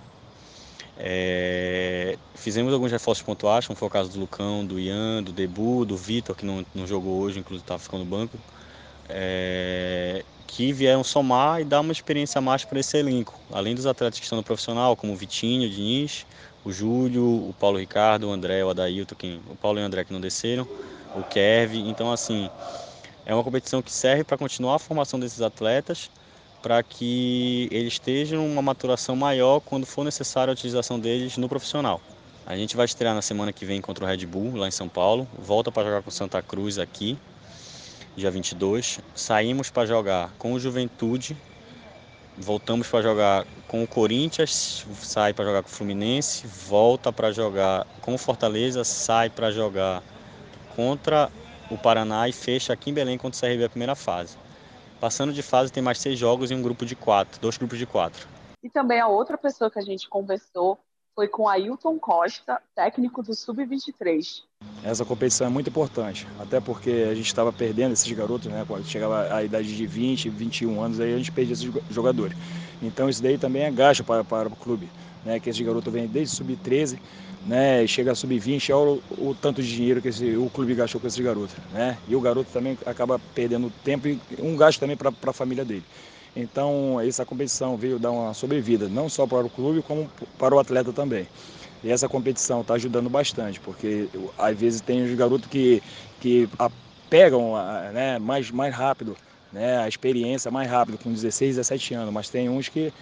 É, 0.98 2.18
fizemos 2.36 2.74
alguns 2.74 2.92
reforços 2.92 3.24
pontuais, 3.24 3.66
como 3.66 3.78
foi 3.78 3.88
o 3.88 3.92
caso 3.92 4.10
do 4.12 4.20
Lucão, 4.20 4.66
do 4.66 4.78
Ian, 4.78 5.24
do 5.24 5.32
Debu, 5.32 5.86
do 5.86 5.96
Vitor, 5.96 6.36
que 6.36 6.46
não, 6.46 6.66
não 6.76 6.86
jogou 6.86 7.22
hoje, 7.22 7.40
inclusive 7.40 7.64
estava 7.64 7.80
ficando 7.80 8.04
no 8.04 8.10
banco, 8.10 8.38
é, 9.08 10.26
que 10.46 10.74
vieram 10.74 11.04
somar 11.04 11.62
e 11.62 11.64
dar 11.64 11.80
uma 11.80 11.94
experiência 11.94 12.40
a 12.40 12.42
mais 12.42 12.66
para 12.66 12.80
esse 12.80 12.98
elenco. 12.98 13.40
Além 13.52 13.76
dos 13.76 13.86
atletas 13.86 14.20
que 14.20 14.26
estão 14.26 14.38
no 14.38 14.44
profissional, 14.44 14.96
como 14.98 15.14
o 15.14 15.16
Vitinho, 15.16 15.68
o 15.68 15.70
Diniz, 15.72 16.26
o 16.66 16.72
Júlio, 16.72 17.24
o 17.24 17.56
Paulo 17.58 17.78
Ricardo, 17.78 18.28
o 18.28 18.32
André, 18.32 18.64
o 18.66 18.70
Adailton, 18.70 19.16
quem, 19.16 19.40
o 19.50 19.56
Paulo 19.56 19.80
e 19.80 19.84
o 19.84 19.86
André 19.86 20.04
que 20.04 20.12
não 20.12 20.20
desceram, 20.20 20.68
o 21.16 21.24
Kevin. 21.24 21.90
Então, 21.90 22.12
assim, 22.12 22.50
é 23.26 23.34
uma 23.34 23.44
competição 23.44 23.82
que 23.82 23.92
serve 23.92 24.24
para 24.24 24.38
continuar 24.38 24.76
a 24.76 24.80
formação 24.80 25.20
desses 25.20 25.42
atletas 25.42 26.10
para 26.62 26.84
que 26.84 27.68
eles 27.72 27.94
estejam 27.94 28.46
uma 28.46 28.62
maturação 28.62 29.16
maior 29.16 29.60
quando 29.60 29.86
for 29.86 30.04
necessária 30.04 30.52
a 30.52 30.54
utilização 30.54 31.00
deles 31.00 31.38
no 31.38 31.48
profissional. 31.48 32.02
A 32.46 32.56
gente 32.56 32.76
vai 32.76 32.86
estrear 32.86 33.14
na 33.14 33.22
semana 33.22 33.54
que 33.54 33.66
vem 33.66 33.80
contra 33.80 34.04
o 34.04 34.08
Red 34.08 34.26
Bull, 34.26 34.56
lá 34.56 34.68
em 34.68 34.72
São 34.72 34.90
Paulo. 34.90 35.28
Volta 35.38 35.72
para 35.72 35.84
jogar 35.84 36.02
com 36.02 36.12
Santa 36.12 36.42
Cruz 36.42 36.80
aqui, 36.80 37.18
dia 38.16 38.32
22. 38.32 39.00
Saímos 39.16 39.70
para 39.70 39.86
jogar 39.86 40.34
com 40.38 40.54
o 40.54 40.60
Juventude. 40.60 41.38
Voltamos 42.38 42.88
para 42.88 43.02
jogar 43.02 43.46
com 43.68 43.84
o 43.84 43.88
Corinthians, 43.88 44.86
sai 45.02 45.34
para 45.34 45.44
jogar 45.44 45.62
com 45.62 45.68
o 45.68 45.72
Fluminense, 45.72 46.48
volta 46.48 47.12
para 47.12 47.34
jogar 47.34 47.86
com 48.02 48.16
o 48.16 48.18
Fortaleza, 48.18 48.84
sai 48.86 49.30
para 49.30 49.52
jogar 49.52 50.02
contra 50.74 51.30
o 51.70 51.78
Paraná 51.78 52.28
e 52.28 52.34
fecha 52.34 52.74
aqui 52.74 52.90
em 52.90 52.94
Belém 52.94 53.18
contra 53.18 53.38
o 53.38 53.42
CRB 53.50 53.64
a 53.64 53.70
primeira 53.70 53.96
fase. 53.96 54.38
Passando 55.00 55.32
de 55.32 55.42
fase, 55.42 55.72
tem 55.72 55.82
mais 55.82 56.00
seis 56.00 56.20
jogos 56.20 56.52
em 56.52 56.56
um 56.56 56.62
grupo 56.62 56.86
de 56.86 56.96
quatro, 56.96 57.40
dois 57.40 57.58
grupos 57.58 57.78
de 57.78 57.86
quatro. 57.86 58.28
E 58.62 58.70
também 58.70 59.00
a 59.00 59.08
outra 59.08 59.38
pessoa 59.38 59.72
que 59.72 59.80
a 59.80 59.82
gente 59.82 60.10
conversou 60.10 60.78
foi 61.16 61.28
com 61.28 61.48
Ailton 61.48 61.98
Costa, 62.00 62.62
técnico 62.76 63.22
do 63.22 63.34
Sub-23. 63.34 64.44
Essa 64.84 65.06
competição 65.06 65.48
é 65.48 65.50
muito 65.50 65.70
importante, 65.70 66.28
até 66.40 66.60
porque 66.60 67.08
a 67.10 67.14
gente 67.14 67.28
estava 67.28 67.52
perdendo 67.52 67.94
esses 67.94 68.10
garotos, 68.12 68.48
né? 68.48 68.64
Quando 68.68 68.86
chegava 68.86 69.34
a 69.34 69.44
idade 69.44 69.76
de 69.76 69.86
20, 69.86 70.30
21 70.30 70.82
anos, 70.82 71.00
aí 71.00 71.14
a 71.14 71.18
gente 71.18 71.32
perdia 71.32 71.54
esses 71.54 71.70
jogadores. 71.90 72.38
Então 72.82 73.10
isso 73.10 73.22
daí 73.22 73.38
também 73.38 73.64
é 73.64 73.72
gasto 73.72 74.04
para, 74.04 74.24
para 74.24 74.48
o 74.48 74.56
clube, 74.56 74.90
né? 75.26 75.40
Que 75.40 75.50
esse 75.50 75.64
garoto 75.64 75.90
vem 75.92 76.08
desde 76.08 76.36
Sub-13 76.36 76.98
né, 77.46 77.86
chega 77.88 78.12
a 78.12 78.16
sub-20, 78.16 78.74
olha 78.74 79.02
o, 79.18 79.30
o, 79.30 79.36
tanto 79.36 79.62
de 79.62 79.74
dinheiro 79.74 80.02
que 80.02 80.10
esse, 80.10 80.36
o 80.36 80.50
clube 80.50 80.76
gastou 80.76 81.00
com 81.00 81.08
esse 81.08 81.22
garoto, 81.22 81.54
né? 81.72 81.98
E 82.08 82.16
o 82.16 82.22
garoto 82.22 82.50
também 82.52 82.78
acaba 82.86 83.20
perdendo 83.34 83.72
tempo 83.84 84.08
e 84.08 84.20
um 84.40 84.56
gasto 84.56 84.80
também 84.80 84.98
para 84.98 85.12
a 85.28 85.34
família 85.34 85.64
dele. 85.64 85.84
Então, 86.36 87.00
essa 87.02 87.26
competição 87.26 87.76
veio 87.76 87.98
dar 87.98 88.12
uma 88.12 88.34
sobrevida, 88.34 88.88
não 88.88 89.10
só 89.10 89.26
para 89.26 89.46
o 89.46 89.50
clube, 89.50 89.82
como 89.82 90.10
para 90.38 90.54
o 90.54 90.60
atleta 90.60 90.94
também. 90.94 91.28
E 91.84 91.90
essa 91.90 92.08
competição 92.08 92.62
está 92.62 92.74
ajudando 92.76 93.10
bastante, 93.10 93.60
porque 93.60 94.08
às 94.38 94.58
vezes 94.58 94.82
tem 94.82 95.04
os 95.04 95.14
garotos 95.16 95.50
que, 95.50 95.82
que 96.20 96.48
pegam 97.10 97.54
né, 97.94 98.20
mais, 98.20 98.52
mais 98.52 98.76
rápido, 98.76 99.16
né, 99.52 99.78
a 99.78 99.88
experiência 99.88 100.52
mais 100.52 100.70
rápido, 100.70 100.98
com 100.98 101.12
16, 101.12 101.56
17 101.56 101.94
anos, 101.96 102.14
mas 102.14 102.30
tem 102.30 102.50
uns 102.50 102.70
que 102.70 102.94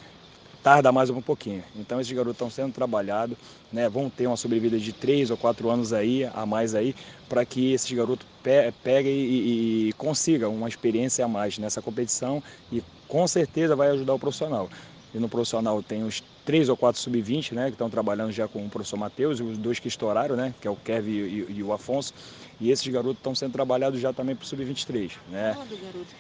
tarda 0.67 0.91
mais 0.91 1.09
um 1.09 1.21
pouquinho. 1.21 1.63
Então 1.77 2.01
esses 2.01 2.12
garotos 2.12 2.33
estão 2.33 2.50
sendo 2.50 2.74
trabalhados, 2.74 3.38
né, 3.71 3.88
vão 3.88 4.09
ter 4.09 4.27
uma 4.27 4.36
sobrevida 4.36 4.77
de 4.77 4.91
três 4.91 5.31
ou 5.31 5.38
quatro 5.38 5.69
anos 5.69 5.93
aí, 5.93 6.29
a 6.36 6.45
mais 6.45 6.75
aí, 6.75 6.93
para 7.29 7.45
que 7.45 7.71
esses 7.71 7.89
garotos 7.89 8.27
pe 8.43 8.74
peguem 8.83 9.13
e, 9.13 9.88
e, 9.88 9.93
consigam 9.93 10.53
uma 10.53 10.67
experiência 10.67 11.24
a 11.24 11.27
mais 11.27 11.57
nessa 11.57 11.81
competição 11.81 12.43
e 12.69 12.83
com 13.07 13.25
certeza 13.29 13.77
vai 13.77 13.91
ajudar 13.91 14.13
o 14.13 14.19
profissional. 14.19 14.67
E 15.15 15.19
no 15.19 15.29
profissional 15.29 15.81
tem 15.81 16.03
os 16.03 16.21
três 16.45 16.67
ou 16.67 16.75
quatro 16.75 17.00
sub-20, 17.00 17.53
né, 17.53 17.65
que 17.67 17.71
estão 17.71 17.89
trabalhando 17.89 18.33
já 18.33 18.45
com 18.45 18.65
o 18.65 18.69
professor 18.69 18.97
Matheus, 18.97 19.39
e 19.39 19.43
os 19.43 19.57
dois 19.57 19.79
que 19.79 19.88
estouraram, 19.88 20.36
né, 20.36 20.53
que 20.59 20.67
é 20.67 20.71
o 20.71 20.75
Kevin 20.75 21.12
e, 21.12 21.45
e, 21.50 21.53
e 21.59 21.63
o 21.63 21.71
Afonso. 21.71 22.13
E 22.59 22.71
esses 22.71 22.86
garotos 22.86 23.19
estão 23.19 23.33
sendo 23.33 23.53
trabalhados 23.53 24.01
já 24.01 24.12
também 24.12 24.36
para 24.36 24.43
o 24.43 24.47
sub-23, 24.47 25.12
né? 25.29 25.55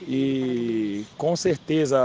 E 0.07 1.03
com 1.17 1.35
certeza 1.35 1.97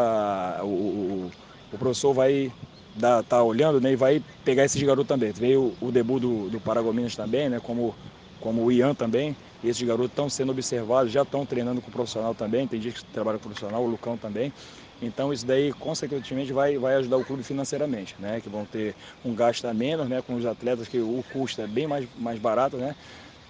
o, 0.62 0.66
o 0.66 1.30
professor 1.78 2.12
vai 2.12 2.52
estar 2.94 3.22
tá 3.22 3.42
olhando 3.42 3.80
né, 3.80 3.92
e 3.92 3.96
vai 3.96 4.22
pegar 4.44 4.64
esses 4.64 4.82
garotos 4.82 5.08
também. 5.08 5.32
Veio 5.32 5.72
o 5.80 5.90
debut 5.90 6.20
do, 6.20 6.50
do 6.50 6.60
Paragominas 6.60 7.16
também, 7.16 7.48
né, 7.48 7.60
como, 7.60 7.94
como 8.40 8.64
o 8.64 8.72
Ian 8.72 8.94
também. 8.94 9.36
E 9.62 9.68
esses 9.68 9.82
garotos 9.82 10.10
estão 10.10 10.28
sendo 10.28 10.50
observados, 10.50 11.12
já 11.12 11.22
estão 11.22 11.46
treinando 11.46 11.80
com 11.80 11.88
o 11.88 11.92
profissional 11.92 12.34
também. 12.34 12.66
Tem 12.66 12.80
gente 12.80 12.96
que 12.96 13.04
trabalha 13.12 13.38
com 13.38 13.46
o 13.46 13.48
profissional, 13.48 13.82
o 13.82 13.86
Lucão 13.86 14.16
também. 14.16 14.52
Então 15.00 15.32
isso 15.32 15.46
daí, 15.46 15.72
consequentemente, 15.72 16.52
vai, 16.52 16.78
vai 16.78 16.94
ajudar 16.96 17.16
o 17.16 17.24
clube 17.24 17.42
financeiramente, 17.42 18.14
né? 18.18 18.40
Que 18.40 18.48
vão 18.48 18.64
ter 18.64 18.94
um 19.24 19.34
gasto 19.34 19.64
a 19.64 19.74
menos, 19.74 20.08
né? 20.08 20.20
Com 20.22 20.34
os 20.34 20.46
atletas, 20.46 20.88
que 20.88 20.98
o 20.98 21.24
custo 21.32 21.60
é 21.60 21.66
bem 21.66 21.86
mais, 21.86 22.06
mais 22.18 22.38
barato, 22.38 22.76
né? 22.76 22.94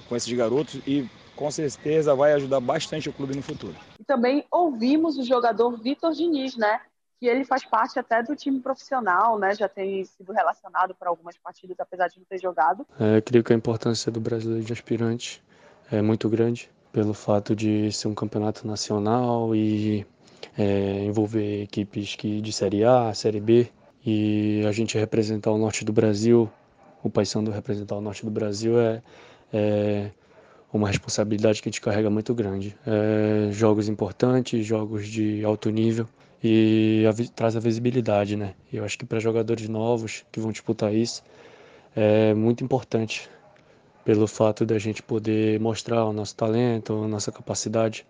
Com 0.09 0.17
esses 0.17 0.33
garotos 0.33 0.81
e 0.87 1.05
com 1.37 1.50
certeza 1.50 2.14
vai 2.14 2.33
ajudar 2.35 2.61
bastante 2.61 3.09
o 3.09 3.12
clube 3.12 3.35
no 3.35 3.43
futuro. 3.43 3.75
E 3.99 4.05
também 4.05 4.45
ouvimos 4.50 5.19
o 5.19 5.25
jogador 5.25 5.79
Vitor 5.83 6.12
Diniz, 6.12 6.57
né? 6.57 6.81
Que 7.23 7.29
ele 7.29 7.45
faz 7.45 7.64
parte 7.64 8.00
até 8.00 8.21
do 8.21 8.35
time 8.35 8.59
profissional, 8.59 9.38
né? 9.38 9.55
Já 9.55 9.69
tem 9.69 10.05
sido 10.05 10.33
relacionado 10.33 10.93
para 10.93 11.09
algumas 11.09 11.38
partidas, 11.38 11.79
apesar 11.79 12.09
de 12.09 12.19
não 12.19 12.25
ter 12.25 12.41
jogado. 12.41 12.85
É, 12.99 13.21
creio 13.21 13.45
que 13.45 13.52
a 13.52 13.57
importância 13.57 14.11
do 14.11 14.21
brasileiro 14.21 14.64
de 14.64 14.73
aspirante 14.73 15.41
é 15.88 16.02
muito 16.02 16.29
grande, 16.29 16.69
pelo 16.91 17.14
fato 17.14 17.55
de 17.55 17.93
ser 17.93 18.09
um 18.09 18.14
campeonato 18.14 18.67
nacional 18.67 19.55
e 19.55 20.05
é, 20.59 21.05
envolver 21.05 21.62
equipes 21.62 22.17
que 22.17 22.41
de 22.41 22.52
Série 22.52 22.83
A, 22.83 23.14
Série 23.14 23.38
B, 23.38 23.71
e 24.05 24.64
a 24.67 24.73
gente 24.73 24.99
representar 24.99 25.52
o 25.52 25.59
norte 25.59 25.85
do 25.85 25.93
Brasil, 25.93 26.50
o 27.05 27.09
Paysandu 27.09 27.52
representar 27.52 27.95
o 27.95 28.00
norte 28.00 28.25
do 28.25 28.33
Brasil 28.33 28.81
é, 28.81 29.00
é 29.52 30.11
uma 30.73 30.88
responsabilidade 30.88 31.62
que 31.62 31.69
a 31.69 31.71
gente 31.71 31.81
carrega 31.81 32.11
muito 32.11 32.35
grande. 32.35 32.76
É, 32.85 33.52
jogos 33.52 33.88
importantes, 33.88 34.67
jogos 34.67 35.07
de 35.07 35.45
alto 35.45 35.71
nível, 35.71 36.09
e 36.42 37.04
a, 37.06 37.34
traz 37.34 37.56
a 37.56 37.61
visibilidade, 37.61 38.37
né? 38.37 38.54
Eu 38.72 38.84
acho 38.84 38.99
que 38.99 39.06
para 39.06 39.20
jogadores 39.20 39.68
novos 39.68 40.25
que 40.32 40.40
vão 40.40 40.50
disputar 40.50 40.92
isso 40.92 41.22
é 41.94 42.34
muito 42.34 42.64
importante 42.64 43.30
pelo 44.04 44.26
fato 44.26 44.66
da 44.66 44.78
gente 44.78 45.02
poder 45.02 45.61
mostrar 45.61 46.04
o 46.04 46.12
nosso 46.12 46.34
talento, 46.34 47.04
a 47.04 47.08
nossa 47.08 47.30
capacidade 47.30 48.04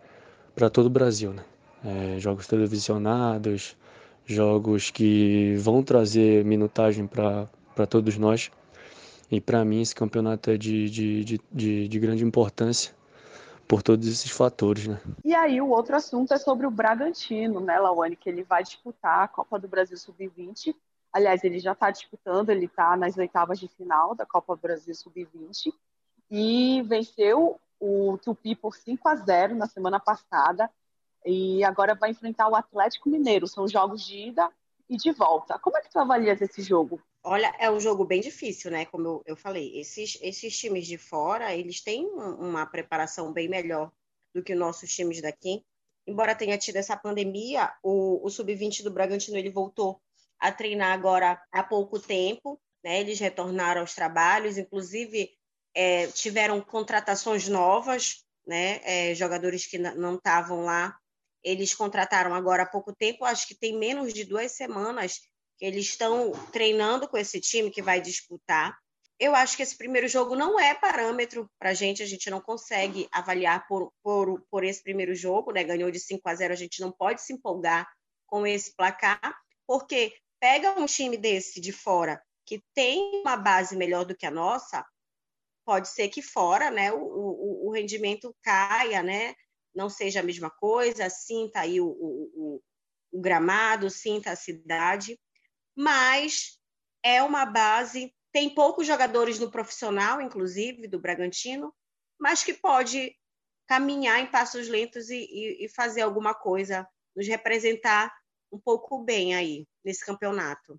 para 0.55 0.71
todo 0.71 0.87
o 0.87 0.91
Brasil, 0.91 1.33
né? 1.33 1.45
É, 1.85 2.21
jogos 2.21 2.47
televisionados, 2.47 3.77
jogos 4.25 4.91
que 4.91 5.57
vão 5.59 5.83
trazer 5.83 6.45
minutagem 6.45 7.07
para 7.07 7.87
todos 7.89 8.17
nós. 8.17 8.51
E 9.31 9.41
para 9.41 9.65
mim 9.65 9.81
esse 9.83 9.95
campeonato 9.95 10.51
é 10.51 10.57
de, 10.57 10.89
de, 10.89 11.25
de, 11.25 11.41
de, 11.53 11.89
de 11.89 11.99
grande 11.99 12.25
importância 12.25 12.95
por 13.73 13.83
todos 13.83 14.07
esses 14.07 14.31
fatores, 14.31 14.87
né? 14.87 15.01
E 15.25 15.35
aí 15.35 15.59
o 15.59 15.71
outro 15.71 15.97
assunto 15.97 16.35
é 16.35 16.37
sobre 16.37 16.67
o 16.67 16.71
Bragantino, 16.71 17.59
né, 17.59 17.79
Lawane, 17.79 18.17
que 18.17 18.29
ele 18.29 18.43
vai 18.43 18.63
disputar 18.63 19.25
a 19.25 19.29
Copa 19.29 19.59
do 19.59 19.67
Brasil 19.67 19.97
Sub-20. 19.97 20.77
Aliás, 21.11 21.43
ele 21.43 21.59
já 21.59 21.73
está 21.73 21.91
disputando, 21.91 22.51
ele 22.51 22.67
está 22.67 22.95
nas 22.99 23.17
oitavas 23.17 23.59
de 23.59 23.69
final 23.69 24.15
da 24.15 24.27
Copa 24.27 24.55
do 24.55 24.61
Brasil 24.61 24.95
Sub-20 24.95 25.73
e 26.31 26.83
venceu 26.83 27.59
o 27.81 28.19
Tupi 28.23 28.55
por 28.55 28.77
5 28.77 29.09
a 29.09 29.17
0 29.17 29.55
na 29.55 29.67
semana 29.67 29.99
passada 29.99 30.71
e 31.25 31.65
agora 31.65 31.95
vai 31.95 32.11
enfrentar 32.11 32.49
o 32.49 32.55
Atlético 32.55 33.09
Mineiro. 33.09 33.49
São 33.49 33.67
jogos 33.67 34.05
de 34.05 34.29
ida 34.29 34.51
e 34.87 34.99
de 34.99 35.13
volta. 35.13 35.59
Como 35.59 35.79
é 35.79 35.81
que 35.81 35.91
tu 35.91 35.99
avalias 35.99 36.43
esse 36.43 36.61
jogo? 36.61 37.01
Olha, 37.25 37.55
é 37.59 37.71
um 37.71 37.79
jogo 37.79 38.05
bem 38.05 38.21
difícil, 38.21 38.71
né? 38.71 38.85
Como 38.87 39.07
eu, 39.07 39.23
eu 39.27 39.37
falei, 39.37 39.79
esses, 39.79 40.19
esses 40.21 40.59
times 40.59 40.87
de 40.87 40.99
fora, 40.99 41.55
eles 41.55 41.81
têm 41.81 42.05
uma 42.07 42.67
preparação 42.67 43.33
bem 43.33 43.49
melhor 43.49 43.93
do 44.35 44.43
que 44.43 44.55
nossos 44.55 44.93
times 44.93 45.21
daqui. 45.21 45.65
Embora 46.05 46.35
tenha 46.35 46.59
tido 46.59 46.77
essa 46.77 46.97
pandemia, 46.97 47.73
o, 47.83 48.27
o 48.27 48.29
Sub-20 48.29 48.83
do 48.83 48.91
Bragantino, 48.91 49.37
ele 49.37 49.51
voltou 49.51 50.03
a 50.37 50.51
treinar 50.51 50.93
agora 50.93 51.41
há 51.53 51.63
pouco 51.63 52.01
tempo, 52.01 52.61
né? 52.83 53.01
Eles 53.01 53.21
retornaram 53.21 53.83
aos 53.83 53.95
trabalhos, 53.95 54.59
inclusive 54.59 55.31
é, 55.75 56.09
tiveram 56.09 56.61
contratações 56.61 57.47
novas, 57.47 58.25
né? 58.45 58.81
É, 58.83 59.15
jogadores 59.15 59.65
que 59.65 59.79
não 59.79 60.17
estavam 60.17 60.63
lá, 60.65 60.99
eles 61.45 61.73
contrataram 61.73 62.35
agora 62.35 62.65
há 62.65 62.67
pouco 62.67 62.93
tempo, 62.93 63.25
acho 63.25 63.47
que 63.47 63.55
tem 63.55 63.79
menos 63.79 64.13
de 64.13 64.25
duas 64.25 64.51
semanas 64.53 65.21
eles 65.65 65.87
estão 65.87 66.33
treinando 66.51 67.09
com 67.09 67.17
esse 67.17 67.41
time 67.41 67.71
que 67.71 67.81
vai 67.81 68.01
disputar. 68.01 68.77
Eu 69.19 69.35
acho 69.35 69.57
que 69.57 69.63
esse 69.63 69.77
primeiro 69.77 70.09
jogo 70.09 70.35
não 70.35 70.59
é 70.59 70.75
parâmetro 70.75 71.49
para 71.59 71.71
a 71.71 71.75
gente, 71.75 72.03
a 72.03 72.07
gente 72.07 72.29
não 72.29 72.41
consegue 72.41 73.09
avaliar 73.13 73.67
por, 73.69 73.93
por, 74.03 74.45
por 74.51 74.65
esse 74.65 74.83
primeiro 74.83 75.15
jogo, 75.15 75.53
né? 75.53 75.63
Ganhou 75.63 75.91
de 75.91 76.01
5 76.01 76.29
a 76.29 76.35
0, 76.35 76.53
a 76.53 76.57
gente 76.57 76.81
não 76.81 76.91
pode 76.91 77.23
se 77.23 77.33
empolgar 77.33 77.89
com 78.27 78.47
esse 78.47 78.75
placar, 78.75 79.21
porque 79.67 80.15
pega 80.41 80.79
um 80.79 80.87
time 80.87 81.17
desse 81.17 81.61
de 81.61 81.73
fora 81.73 82.21
que 82.45 82.61
tem 82.75 83.21
uma 83.21 83.37
base 83.37 83.77
melhor 83.77 84.05
do 84.05 84.17
que 84.17 84.27
a 84.27 84.31
nossa, 84.31 84.85
pode 85.65 85.89
ser 85.89 86.09
que 86.09 86.21
fora, 86.21 86.71
né, 86.71 86.93
o, 86.93 86.99
o, 86.99 87.69
o 87.69 87.73
rendimento 87.73 88.35
caia, 88.43 89.03
né? 89.03 89.35
não 89.75 89.89
seja 89.89 90.21
a 90.21 90.23
mesma 90.23 90.51
coisa, 90.51 91.09
sinta 91.09 91.61
aí 91.61 91.81
o, 91.81 91.87
o, 91.87 92.63
o 93.13 93.21
gramado, 93.21 93.91
sinta 93.91 94.31
a 94.33 94.37
cidade, 94.37 95.19
mas 95.77 96.59
é 97.03 97.23
uma 97.23 97.45
base, 97.45 98.15
tem 98.33 98.55
poucos 98.55 98.87
jogadores 98.87 99.39
no 99.39 99.51
profissional, 99.51 100.21
inclusive, 100.21 100.87
do 100.87 101.01
Bragantino, 101.01 101.75
mas 102.19 102.45
que 102.45 102.55
pode 102.55 103.17
caminhar 103.67 104.21
em 104.21 104.31
passos 104.31 104.69
lentos 104.69 105.11
e, 105.11 105.17
e, 105.17 105.65
e 105.65 105.69
fazer 105.69 106.03
alguma 106.03 106.35
coisa, 106.35 106.87
nos 107.15 107.27
representar 107.27 108.13
um 108.51 108.59
pouco 108.59 109.03
bem 109.03 109.35
aí 109.35 109.67
nesse 109.85 110.05
campeonato. 110.05 110.79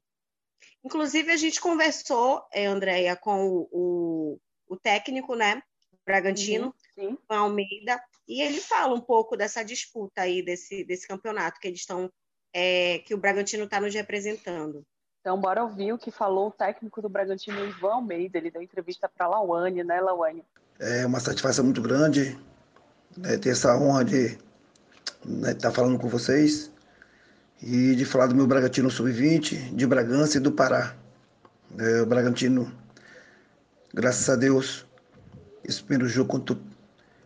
Inclusive, 0.83 1.31
a 1.31 1.37
gente 1.37 1.59
conversou, 1.59 2.45
eh, 2.51 2.65
Andréia, 2.65 3.15
com 3.15 3.47
o, 3.47 3.69
o, 3.71 4.39
o, 4.67 4.77
técnico, 4.77 5.35
né, 5.35 5.61
Bragantino, 6.05 6.73
uhum, 6.97 7.17
Almeida, 7.29 8.03
e 8.27 8.41
ele 8.41 8.59
fala 8.59 8.93
um 8.93 9.01
pouco 9.01 9.35
dessa 9.35 9.63
disputa 9.63 10.21
aí, 10.21 10.43
desse, 10.43 10.83
desse 10.83 11.07
campeonato 11.07 11.59
que 11.59 11.67
eles 11.67 11.79
estão, 11.79 12.11
é, 12.53 12.99
que 12.99 13.13
o 13.13 13.17
Bragantino 13.17 13.63
está 13.63 13.81
nos 13.81 13.93
representando. 13.93 14.85
Então, 15.19 15.39
bora 15.39 15.63
ouvir 15.63 15.93
o 15.93 15.97
que 15.97 16.11
falou 16.11 16.49
o 16.49 16.51
técnico 16.51 17.01
do 17.01 17.09
Bragantino, 17.09 17.65
Ivan 17.65 17.93
Almeida. 17.93 18.37
Ele 18.37 18.51
deu 18.51 18.61
entrevista 18.61 19.09
para 19.09 19.25
a 19.25 19.29
Lauane, 19.29 19.83
né, 19.83 19.99
Lauane? 20.01 20.43
É 20.79 21.05
uma 21.05 21.19
satisfação 21.19 21.63
muito 21.63 21.81
grande 21.81 22.37
né, 23.17 23.37
ter 23.37 23.49
essa 23.49 23.77
honra 23.77 24.03
de 24.03 24.25
estar 24.25 24.39
né, 25.25 25.53
tá 25.53 25.71
falando 25.71 25.97
com 25.97 26.09
vocês 26.09 26.71
e 27.61 27.95
de 27.95 28.03
falar 28.03 28.27
do 28.27 28.35
meu 28.35 28.45
Bragantino 28.45 28.91
Sub-20, 28.91 29.73
de 29.73 29.87
Bragança 29.87 30.37
e 30.37 30.41
do 30.41 30.51
Pará. 30.51 30.93
É, 31.79 32.01
o 32.01 32.05
Bragantino, 32.05 32.69
graças 33.93 34.29
a 34.29 34.35
Deus, 34.35 34.85
esse 35.63 35.81
primeiro 35.81 36.11
jogo 36.11 36.29
contra, 36.29 36.57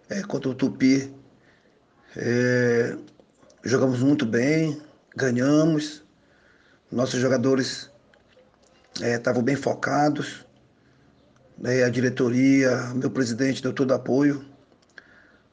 é, 0.09 0.21
contra 0.21 0.49
o 0.49 0.55
Tupi, 0.55 1.11
é, 2.15 2.95
jogamos 3.63 3.99
muito 4.01 4.25
bem, 4.25 4.79
ganhamos, 5.17 6.03
nossos 6.91 7.19
jogadores 7.19 7.89
estavam 9.01 9.41
é, 9.41 9.45
bem 9.45 9.55
focados, 9.55 10.45
né, 11.57 11.83
a 11.83 11.89
diretoria, 11.89 12.93
meu 12.93 13.09
presidente 13.09 13.63
deu 13.63 13.73
todo 13.73 13.93
apoio. 13.93 14.45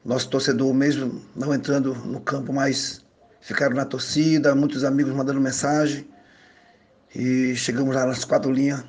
Nosso 0.05 0.29
torcedor, 0.29 0.75
mesmo 0.75 1.25
não 1.35 1.55
entrando 1.55 1.95
no 1.95 2.21
campo, 2.21 2.53
mas 2.53 3.03
ficaram 3.41 3.75
na 3.75 3.87
torcida, 3.87 4.55
muitos 4.55 4.85
amigos 4.85 5.15
mandando 5.15 5.41
mensagem. 5.41 6.07
E 7.15 7.57
chegamos 7.57 7.95
lá 7.95 8.05
nas 8.05 8.23
quatro 8.23 8.53
linhas, 8.53 8.85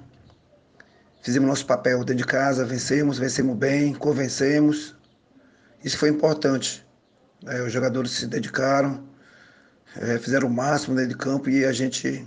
fizemos 1.22 1.48
nosso 1.48 1.66
papel 1.66 2.00
dentro 2.00 2.16
de 2.16 2.26
casa, 2.26 2.66
vencemos, 2.66 3.18
vencemos 3.18 3.56
bem, 3.56 3.94
convencemos. 3.94 4.94
Isso 5.82 5.98
foi 5.98 6.10
importante. 6.10 6.86
É, 7.48 7.62
os 7.62 7.72
jogadores 7.72 8.12
se 8.12 8.28
dedicaram, 8.28 9.15
é, 10.02 10.18
fizeram 10.20 10.48
o 10.48 10.52
máximo 10.52 10.96
dentro 10.96 11.12
de 11.12 11.18
campo 11.18 11.50
e 11.50 11.66
a 11.66 11.72
gente 11.72 12.26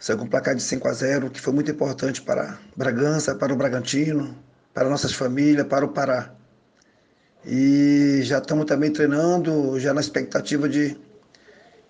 Saiu 0.00 0.18
com 0.18 0.24
um 0.26 0.28
placar 0.28 0.54
de 0.54 0.62
5 0.62 0.86
a 0.86 0.92
0, 0.92 1.28
que 1.28 1.40
foi 1.40 1.52
muito 1.52 1.72
importante 1.72 2.22
para 2.22 2.56
Bragança, 2.76 3.34
para 3.34 3.52
o 3.52 3.56
Bragantino, 3.56 4.38
para 4.72 4.88
nossas 4.88 5.12
famílias, 5.12 5.66
para 5.66 5.84
o 5.84 5.88
Pará. 5.88 6.32
E 7.44 8.20
já 8.22 8.38
estamos 8.38 8.66
também 8.66 8.92
treinando, 8.92 9.78
já 9.80 9.92
na 9.92 10.00
expectativa 10.00 10.68
de 10.68 10.96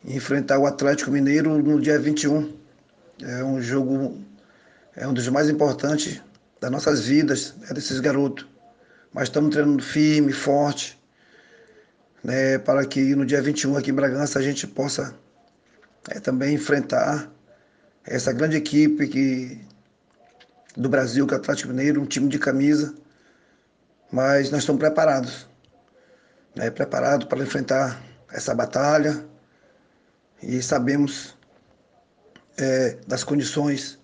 enfrentar 0.02 0.58
o 0.58 0.66
Atlético 0.66 1.10
Mineiro 1.10 1.62
no 1.62 1.78
dia 1.78 1.98
21. 1.98 2.50
É 3.20 3.44
um 3.44 3.60
jogo, 3.60 4.18
é 4.96 5.06
um 5.06 5.12
dos 5.12 5.28
mais 5.28 5.50
importantes 5.50 6.22
das 6.58 6.70
nossas 6.70 7.00
vidas, 7.06 7.54
é 7.68 7.74
desses 7.74 8.00
garotos. 8.00 8.46
Mas 9.12 9.24
estamos 9.24 9.50
treinando 9.50 9.82
firme, 9.82 10.32
forte, 10.32 10.97
né, 12.22 12.58
para 12.58 12.84
que 12.86 13.14
no 13.14 13.24
dia 13.24 13.40
21 13.40 13.76
aqui 13.76 13.90
em 13.90 13.94
Bragança 13.94 14.38
a 14.38 14.42
gente 14.42 14.66
possa 14.66 15.14
é, 16.10 16.20
também 16.20 16.54
enfrentar 16.54 17.30
essa 18.04 18.32
grande 18.32 18.56
equipe 18.56 19.06
que, 19.06 19.60
do 20.76 20.88
Brasil, 20.88 21.26
que 21.26 21.34
é 21.34 21.36
o 21.36 21.40
Atlético 21.40 21.68
Mineiro, 21.68 22.00
um 22.00 22.06
time 22.06 22.28
de 22.28 22.38
camisa, 22.38 22.94
mas 24.10 24.50
nós 24.50 24.60
estamos 24.60 24.80
preparados, 24.80 25.46
né, 26.56 26.70
preparados 26.70 27.26
para 27.26 27.42
enfrentar 27.42 28.02
essa 28.32 28.54
batalha 28.54 29.24
e 30.42 30.62
sabemos 30.62 31.36
é, 32.56 32.96
das 33.06 33.24
condições 33.24 33.98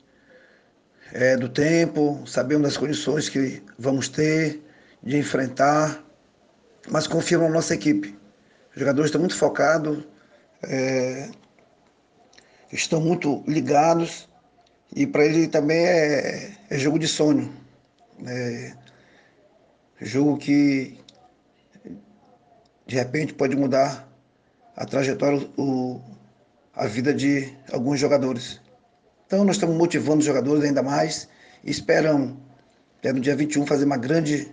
é, 1.13 1.37
do 1.37 1.49
tempo, 1.49 2.23
sabemos 2.27 2.65
das 2.65 2.77
condições 2.77 3.29
que 3.29 3.63
vamos 3.79 4.09
ter 4.09 4.63
de 5.03 5.17
enfrentar, 5.17 6.04
mas 6.91 7.07
confio 7.07 7.41
na 7.41 7.49
nossa 7.49 7.75
equipe. 7.75 8.19
Os 8.75 8.81
jogadores 8.81 9.09
estão 9.09 9.21
muito 9.21 9.37
focados, 9.37 10.05
é, 10.63 11.31
estão 12.73 13.01
muito 13.01 13.43
ligados 13.47 14.29
e 14.95 15.07
para 15.07 15.25
ele 15.25 15.49
também 15.49 15.85
é, 15.85 16.53
é, 16.71 16.79
jogo 16.79 16.99
de 16.99 17.09
sonho. 17.09 17.53
É 18.27 18.85
jogo 20.01 20.37
que 20.37 20.99
de 22.87 22.97
repente 22.97 23.33
pode 23.33 23.57
mudar 23.57 24.07
a 24.77 24.85
trajetória, 24.85 25.49
o, 25.57 26.01
a 26.75 26.87
vida 26.87 27.15
de 27.15 27.57
alguns 27.73 27.99
jogadores. 27.99 28.61
Então 29.27 29.45
nós 29.45 29.57
estamos 29.57 29.77
motivando 29.77 30.19
os 30.19 30.25
jogadores 30.25 30.65
ainda 30.65 30.83
mais 30.83 31.29
e 31.63 31.71
esperamos 31.71 32.37
é, 33.03 33.13
no 33.13 33.21
dia 33.21 33.35
21 33.35 33.67
fazer 33.67 33.85
uma 33.85 33.97
grande, 33.97 34.53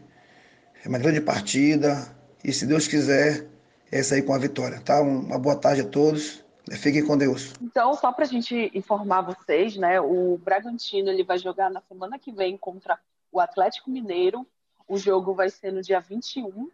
uma 0.85 0.97
grande 0.97 1.19
partida 1.19 2.07
e 2.43 2.51
se 2.51 2.65
Deus 2.65 2.87
quiser 2.87 3.47
é 3.91 4.01
sair 4.01 4.21
com 4.21 4.33
a 4.33 4.37
vitória. 4.37 4.79
Tá? 4.81 5.01
Uma 5.01 5.37
boa 5.37 5.55
tarde 5.55 5.81
a 5.81 5.85
todos 5.85 6.41
Fiquem 6.77 7.05
com 7.05 7.17
Deus. 7.17 7.53
Então, 7.61 7.93
só 7.95 8.11
para 8.11 8.23
a 8.23 8.27
gente 8.27 8.71
informar 8.73 9.21
vocês, 9.21 9.75
né? 9.75 9.99
O 9.99 10.37
Bragantino 10.37 11.09
ele 11.09 11.23
vai 11.23 11.37
jogar 11.37 11.69
na 11.69 11.81
semana 11.81 12.19
que 12.19 12.31
vem 12.31 12.57
contra 12.57 12.99
o 13.31 13.39
Atlético 13.39 13.89
Mineiro. 13.89 14.47
O 14.87 14.97
jogo 14.97 15.33
vai 15.33 15.49
ser 15.49 15.71
no 15.71 15.81
dia 15.81 15.99
21 15.99 16.69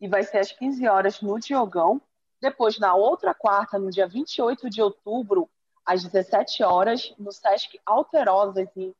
e 0.00 0.08
vai 0.08 0.22
ser 0.22 0.38
às 0.38 0.52
15 0.52 0.86
horas 0.88 1.20
no 1.20 1.38
Diogão. 1.38 2.00
Depois, 2.40 2.78
na 2.78 2.94
outra 2.94 3.34
quarta, 3.34 3.78
no 3.78 3.90
dia 3.90 4.06
28 4.06 4.68
de 4.70 4.82
outubro, 4.82 5.48
às 5.84 6.02
17 6.02 6.62
horas, 6.62 7.14
no 7.18 7.32
Sesc 7.32 7.78
Alterosas, 7.84 8.68
em 8.76 8.94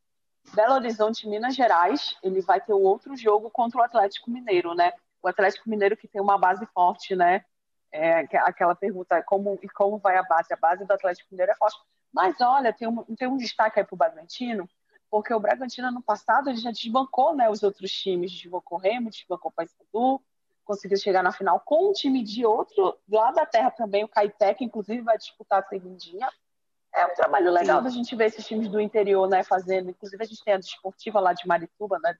Belo 0.55 0.75
Horizonte, 0.75 1.29
Minas 1.29 1.55
Gerais, 1.55 2.17
ele 2.23 2.41
vai 2.41 2.61
ter 2.61 2.73
outro 2.73 3.17
jogo 3.17 3.51
contra 3.51 3.81
o 3.81 3.83
Atlético 3.83 4.31
Mineiro, 4.31 4.75
né? 4.75 4.93
O 5.27 5.29
Atlético 5.29 5.69
Mineiro 5.69 5.97
que 5.97 6.07
tem 6.07 6.23
uma 6.23 6.39
base 6.39 6.65
forte, 6.67 7.17
né? 7.17 7.45
É, 7.91 8.21
aquela 8.21 8.77
pergunta, 8.77 9.21
como, 9.25 9.59
e 9.61 9.69
como 9.69 9.99
vai 9.99 10.17
a 10.17 10.23
base? 10.23 10.55
A 10.55 10.57
base 10.57 10.85
do 10.85 10.93
Atlético 10.93 11.29
Mineiro 11.33 11.51
é 11.51 11.57
forte. 11.57 11.77
Mas 12.13 12.41
olha, 12.41 12.73
tem 12.73 12.87
um, 12.87 13.03
tem 13.17 13.27
um 13.27 13.37
destaque 13.37 13.81
aí 13.81 13.85
para 13.85 13.93
o 13.93 13.99
Bragantino, 13.99 14.69
porque 15.11 15.35
o 15.35 15.41
Bragantino 15.41 15.89
ano 15.89 16.01
passado 16.01 16.49
ele 16.49 16.59
já 16.59 16.71
desbancou 16.71 17.35
né, 17.35 17.51
os 17.51 17.65
outros 17.65 17.91
times, 17.91 18.31
desbancou 18.31 18.79
o 18.79 18.81
Remo, 18.81 19.11
desbancou 19.11 19.51
o 19.51 19.53
Paysandu, 19.53 20.23
conseguiu 20.65 20.97
chegar 20.97 21.25
na 21.25 21.33
final 21.33 21.59
com 21.59 21.91
um 21.91 21.93
time 21.93 22.23
de 22.23 22.47
outro, 22.47 22.97
lá 23.11 23.33
da 23.33 23.45
terra 23.45 23.73
também, 23.73 24.05
o 24.05 24.09
Caeté, 24.09 24.55
que 24.55 24.65
inclusive 24.65 25.03
vai 25.03 25.19
disputar 25.19 25.59
a 25.59 25.67
segundinha. 25.67 26.31
É 26.95 27.05
um 27.05 27.15
trabalho 27.15 27.51
legal 27.51 27.83
da 27.83 27.91
gente 27.91 28.15
ver 28.15 28.27
esses 28.27 28.47
times 28.47 28.69
do 28.69 28.81
interior 28.81 29.29
né, 29.29 29.43
fazendo, 29.43 29.91
inclusive 29.91 30.23
a 30.23 30.27
gente 30.27 30.45
tem 30.45 30.55
a 30.55 30.59
desportiva 30.59 31.19
lá 31.19 31.33
de 31.33 31.49
Marituba, 31.49 31.99
né, 31.99 32.17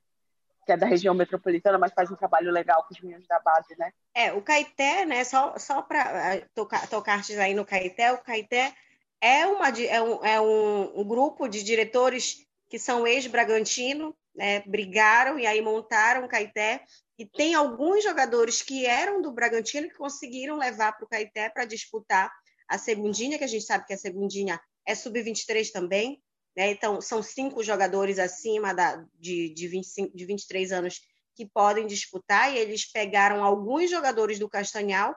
que 0.67 0.73
é 0.73 0.77
da 0.77 0.87
região 0.87 1.15
metropolitana, 1.15 1.79
mas 1.79 1.95
faz 1.95 2.11
um 2.11 2.17
trabalho 2.17 2.51
legal 2.51 2.83
com 2.83 2.93
os 2.93 3.01
meninos 3.01 3.27
da 3.29 3.39
base, 3.39 3.77
né? 3.79 3.93
É, 4.13 4.33
o 4.33 4.43
Caeté, 4.43 5.07
né, 5.07 5.23
só, 5.23 5.57
só 5.57 5.81
para 5.81 6.41
tocar, 6.55 6.89
tocar 6.89 7.23
aí 7.41 7.55
no 7.55 7.65
Caeté, 7.65 8.13
o 8.13 8.19
Caeté 8.19 8.75
é, 9.21 9.47
uma, 9.47 9.69
é, 9.69 10.03
um, 10.03 10.25
é 10.25 10.41
um, 10.41 11.01
um 11.01 11.05
grupo 11.05 11.47
de 11.47 11.63
diretores 11.63 12.45
que 12.69 12.81
são 12.81 13.07
ex-Bragantino, 13.07 14.15
né, 14.35 14.61
brigaram 14.67 15.39
e 15.39 15.47
aí 15.47 15.63
montaram 15.63 16.25
o 16.25 16.29
Caeté, 16.29 16.83
e 17.17 17.25
tem 17.25 17.55
alguns 17.55 18.03
jogadores 18.03 18.61
que 18.61 18.85
eram 18.85 19.23
do 19.23 19.33
Bragantino 19.33 19.89
que 19.89 19.97
conseguiram 19.97 20.59
levar 20.59 20.93
para 20.93 21.05
o 21.05 21.09
Caeté 21.09 21.49
para 21.49 21.65
disputar 21.65 22.31
a 22.69 22.77
segundinha, 22.77 23.39
que 23.39 23.45
a 23.45 23.49
gente 23.49 23.65
sabe 23.65 23.87
que 23.87 23.95
a 23.95 23.99
segundinha 23.99 24.61
é 24.85 24.95
sub-23 24.97 25.71
também, 25.71 26.21
né? 26.57 26.71
Então, 26.71 27.01
são 27.01 27.23
cinco 27.23 27.63
jogadores 27.63 28.19
acima 28.19 28.73
da, 28.73 29.05
de, 29.15 29.51
de, 29.51 29.69
25, 29.69 30.17
de 30.17 30.25
23 30.25 30.73
anos 30.73 31.01
que 31.35 31.45
podem 31.45 31.87
disputar, 31.87 32.53
e 32.53 32.59
eles 32.59 32.91
pegaram 32.91 33.45
alguns 33.45 33.91
jogadores 33.91 34.39
do 34.39 34.49
Castanhal, 34.49 35.15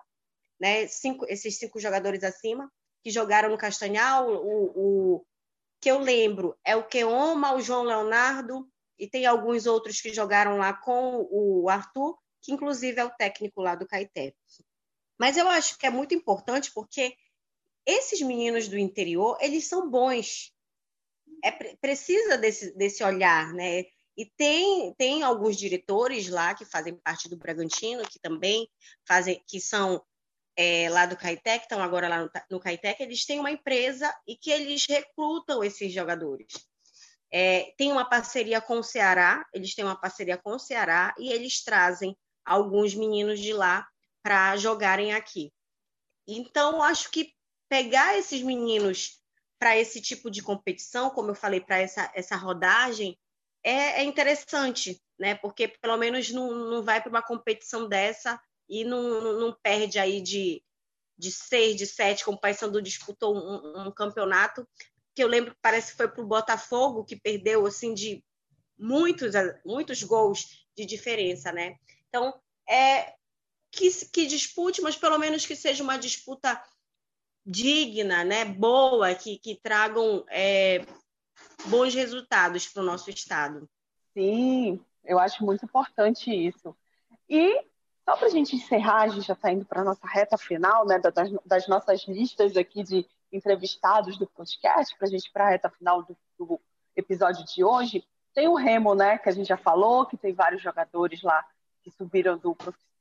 né? 0.60 0.86
cinco, 0.88 1.26
esses 1.30 1.58
cinco 1.58 1.80
jogadores 1.80 2.24
acima, 2.24 2.70
que 3.02 3.10
jogaram 3.10 3.50
no 3.50 3.58
Castanhal. 3.58 4.30
O, 4.30 5.16
o 5.16 5.26
que 5.80 5.90
eu 5.90 6.00
lembro 6.00 6.58
é 6.66 6.76
o 6.76 6.86
Keoma, 6.86 7.56
o 7.56 7.62
João 7.62 7.84
Leonardo, 7.84 8.70
e 8.98 9.08
tem 9.08 9.26
alguns 9.26 9.66
outros 9.66 10.02
que 10.02 10.14
jogaram 10.14 10.58
lá 10.58 10.74
com 10.74 11.26
o 11.32 11.70
Arthur, 11.70 12.18
que 12.42 12.52
inclusive 12.52 13.00
é 13.00 13.06
o 13.06 13.16
técnico 13.16 13.62
lá 13.62 13.76
do 13.76 13.88
Caeté. 13.88 14.34
Mas 15.18 15.38
eu 15.38 15.48
acho 15.48 15.78
que 15.78 15.86
é 15.86 15.90
muito 15.90 16.14
importante 16.14 16.72
porque 16.74 17.16
esses 17.86 18.22
meninos 18.22 18.68
do 18.68 18.78
interior, 18.78 19.38
eles 19.40 19.68
são 19.68 19.90
bons, 19.90 20.54
é, 21.44 21.52
precisa 21.76 22.38
desse, 22.38 22.76
desse 22.76 23.04
olhar, 23.04 23.54
né? 23.54 23.86
E 24.18 24.26
tem, 24.26 24.94
tem 24.98 25.24
alguns 25.24 25.58
diretores 25.58 26.28
lá 26.28 26.54
que 26.54 26.66
fazem 26.66 26.96
parte 26.96 27.30
do 27.30 27.38
Bragantino, 27.38 28.04
que 28.04 28.20
também 28.20 28.68
fazem, 29.08 29.42
que 29.48 29.62
são 29.62 30.04
é, 30.58 30.90
lá 30.90 31.06
do 31.06 31.16
Caetec, 31.16 31.64
estão 31.64 31.82
agora 31.82 32.10
lá 32.10 32.24
no, 32.24 32.30
no 32.52 32.60
Caetec, 32.60 33.02
eles 33.02 33.26
têm 33.26 33.40
uma 33.40 33.52
empresa 33.52 34.14
e 34.28 34.36
que 34.36 34.52
eles 34.52 34.86
recrutam 34.86 35.64
esses 35.64 35.94
jogadores. 35.94 36.48
É, 37.32 37.74
tem 37.78 37.92
uma 37.92 38.04
parceria 38.04 38.60
com 38.60 38.80
o 38.80 38.84
Ceará, 38.84 39.46
eles 39.54 39.74
têm 39.74 39.86
uma 39.86 39.96
parceria 39.96 40.38
com 40.38 40.52
o 40.52 40.60
Ceará 40.60 41.16
e 41.18 41.32
eles 41.32 41.64
trazem 41.64 42.18
alguns 42.44 42.94
meninos 42.94 43.40
de 43.40 43.54
lá 43.54 43.88
para 44.22 44.58
jogarem 44.58 45.14
aqui. 45.14 45.54
Então, 46.28 46.84
acho 46.84 47.10
que 47.10 47.34
pegar 47.70 48.18
esses 48.18 48.42
meninos 48.42 49.19
para 49.60 49.78
esse 49.78 50.02
tipo 50.02 50.32
de 50.32 50.42
competição, 50.42 51.10
como 51.10 51.32
eu 51.32 51.36
falei, 51.36 51.60
para 51.60 51.78
essa, 51.78 52.10
essa 52.16 52.38
rodagem, 52.38 53.20
é, 53.62 54.02
é, 54.02 54.04
interessante, 54.04 55.00
né? 55.20 55.36
Porque 55.36 55.68
pelo 55.68 55.98
menos 55.98 56.32
não, 56.32 56.50
não 56.54 56.82
vai 56.82 57.02
para 57.02 57.10
uma 57.10 57.22
competição 57.22 57.88
dessa 57.88 58.42
e 58.70 58.86
não, 58.86 59.38
não, 59.38 59.58
perde 59.62 60.00
aí 60.00 60.22
de, 60.22 60.64
de 61.18 61.32
seis, 61.32 61.76
de 61.76 61.86
sete, 61.86 62.24
como 62.24 62.38
o 62.38 62.40
Paysandu 62.40 62.82
disputou 62.82 63.36
um, 63.36 63.88
um, 63.88 63.92
campeonato, 63.92 64.66
que 65.14 65.22
eu 65.22 65.28
lembro 65.28 65.52
que 65.52 65.60
parece 65.62 65.92
que 65.92 65.98
foi 65.98 66.08
para 66.08 66.24
o 66.24 66.28
Botafogo, 66.28 67.04
que 67.04 67.20
perdeu 67.20 67.66
assim 67.66 67.94
de 67.94 68.24
muitos, 68.78 69.34
muitos 69.66 70.02
gols 70.04 70.66
de 70.78 70.86
diferença, 70.86 71.52
né? 71.52 71.76
Então, 72.08 72.40
é 72.70 73.14
que, 73.72 73.90
que 74.06 74.26
dispute, 74.26 74.82
mas 74.82 74.96
pelo 74.96 75.18
menos 75.18 75.46
que 75.46 75.56
seja 75.56 75.84
uma 75.84 75.98
disputa 75.98 76.64
digna, 77.50 78.24
né? 78.24 78.46
boa, 78.46 79.14
que, 79.16 79.40
que 79.40 79.56
tragam 79.56 80.24
é, 80.30 80.86
bons 81.66 81.94
resultados 81.96 82.68
para 82.68 82.84
o 82.84 82.86
nosso 82.86 83.10
estado. 83.10 83.68
Sim, 84.14 84.80
eu 85.04 85.18
acho 85.18 85.44
muito 85.44 85.66
importante 85.66 86.32
isso. 86.32 86.76
E 87.28 87.64
só 88.06 88.16
para 88.16 88.28
a 88.28 88.32
gente 88.32 88.56
encerrar, 88.56 89.02
a 89.02 89.08
gente 89.08 89.28
já 89.28 89.34
está 89.34 89.52
indo 89.52 89.66
para 89.66 89.82
a 89.82 89.84
nossa 89.84 90.08
reta 90.08 90.38
final, 90.38 90.86
né, 90.86 91.00
das, 91.00 91.32
das, 91.46 91.68
nossas 91.68 92.08
listas 92.08 92.56
aqui 92.56 92.84
de 92.84 93.06
entrevistados 93.32 94.18
do 94.18 94.28
podcast, 94.28 94.96
para 94.98 95.08
a 95.08 95.12
gente 95.12 95.32
para 95.32 95.46
a 95.46 95.50
reta 95.50 95.70
final 95.70 96.04
do, 96.04 96.18
do, 96.38 96.60
episódio 96.96 97.46
de 97.46 97.64
hoje. 97.64 98.04
Tem 98.34 98.48
o 98.48 98.56
Remo, 98.56 98.94
né, 98.94 99.18
que 99.18 99.30
a 99.30 99.32
gente 99.32 99.48
já 99.48 99.58
falou, 99.58 100.06
que 100.06 100.18
tem 100.18 100.34
vários 100.34 100.62
jogadores 100.62 101.22
lá 101.22 101.46
que 101.82 101.92
subiram 101.92 102.38
do, 102.38 102.56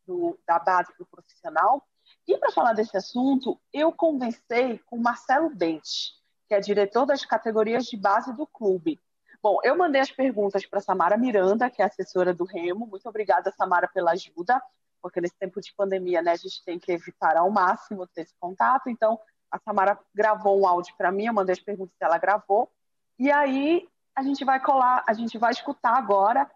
do 0.06 0.38
da 0.46 0.58
base 0.58 0.92
para 0.94 1.02
o 1.02 1.06
profissional. 1.06 1.87
E 2.28 2.36
para 2.36 2.52
falar 2.52 2.74
desse 2.74 2.94
assunto, 2.94 3.58
eu 3.72 3.90
conversei 3.90 4.78
com 4.84 4.98
Marcelo 4.98 5.48
Bente, 5.48 6.12
que 6.46 6.54
é 6.54 6.60
diretor 6.60 7.06
das 7.06 7.24
categorias 7.24 7.86
de 7.86 7.96
base 7.96 8.36
do 8.36 8.46
clube. 8.46 9.00
Bom, 9.42 9.58
eu 9.64 9.74
mandei 9.74 10.02
as 10.02 10.10
perguntas 10.10 10.66
para 10.66 10.82
Samara 10.82 11.16
Miranda, 11.16 11.70
que 11.70 11.80
é 11.80 11.86
assessora 11.86 12.34
do 12.34 12.44
Remo. 12.44 12.86
Muito 12.86 13.08
obrigada, 13.08 13.50
Samara, 13.52 13.88
pela 13.88 14.10
ajuda, 14.10 14.62
porque 15.00 15.22
nesse 15.22 15.38
tempo 15.38 15.58
de 15.58 15.72
pandemia, 15.74 16.20
né, 16.20 16.32
a 16.32 16.36
gente 16.36 16.62
tem 16.66 16.78
que 16.78 16.92
evitar 16.92 17.34
ao 17.34 17.50
máximo 17.50 18.06
ter 18.06 18.22
esse 18.22 18.34
contato. 18.38 18.90
Então, 18.90 19.18
a 19.50 19.58
Samara 19.58 19.98
gravou 20.14 20.60
um 20.60 20.66
áudio 20.66 20.94
para 20.98 21.10
mim, 21.10 21.24
eu 21.24 21.32
mandei 21.32 21.54
as 21.54 21.60
perguntas 21.60 21.94
que 21.96 22.04
ela 22.04 22.18
gravou. 22.18 22.70
E 23.18 23.32
aí 23.32 23.88
a 24.14 24.22
gente 24.22 24.44
vai 24.44 24.60
colar, 24.60 25.02
a 25.08 25.14
gente 25.14 25.38
vai 25.38 25.52
escutar 25.52 25.96
agora 25.96 26.50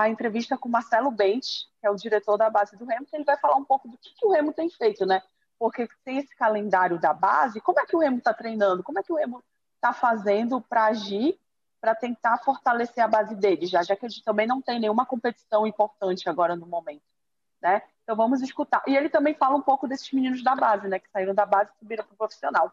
a 0.00 0.08
entrevista 0.08 0.56
com 0.56 0.68
Marcelo 0.68 1.10
Bente, 1.10 1.68
que 1.80 1.86
é 1.86 1.90
o 1.90 1.96
diretor 1.96 2.36
da 2.36 2.48
base 2.48 2.76
do 2.76 2.84
Remo, 2.84 3.06
que 3.06 3.14
ele 3.14 3.24
vai 3.24 3.36
falar 3.36 3.56
um 3.56 3.64
pouco 3.64 3.88
do 3.88 3.98
que, 3.98 4.10
que 4.14 4.26
o 4.26 4.30
Remo 4.30 4.52
tem 4.52 4.70
feito, 4.70 5.04
né? 5.04 5.22
porque 5.62 5.88
tem 6.04 6.18
esse 6.18 6.34
calendário 6.34 6.98
da 6.98 7.14
base, 7.14 7.60
como 7.60 7.78
é 7.78 7.86
que 7.86 7.94
o 7.94 8.00
Remo 8.00 8.18
está 8.18 8.34
treinando? 8.34 8.82
Como 8.82 8.98
é 8.98 9.02
que 9.04 9.12
o 9.12 9.14
Remo 9.14 9.40
está 9.76 9.92
fazendo 9.92 10.60
para 10.60 10.86
agir, 10.86 11.38
para 11.80 11.94
tentar 11.94 12.38
fortalecer 12.38 13.02
a 13.04 13.06
base 13.06 13.36
dele, 13.36 13.66
já, 13.66 13.80
já 13.80 13.94
que 13.94 14.04
a 14.04 14.08
gente 14.08 14.24
também 14.24 14.44
não 14.44 14.60
tem 14.60 14.80
nenhuma 14.80 15.06
competição 15.06 15.64
importante 15.64 16.28
agora 16.28 16.56
no 16.56 16.66
momento, 16.66 17.04
né? 17.60 17.80
Então 18.02 18.16
vamos 18.16 18.42
escutar. 18.42 18.82
E 18.88 18.96
ele 18.96 19.08
também 19.08 19.34
fala 19.34 19.54
um 19.54 19.62
pouco 19.62 19.86
desses 19.86 20.10
meninos 20.10 20.42
da 20.42 20.56
base, 20.56 20.88
né, 20.88 20.98
que 20.98 21.08
saíram 21.10 21.32
da 21.32 21.46
base 21.46 21.70
e 21.70 21.78
subiram 21.78 22.04
para 22.04 22.14
o 22.14 22.16
profissional. 22.16 22.72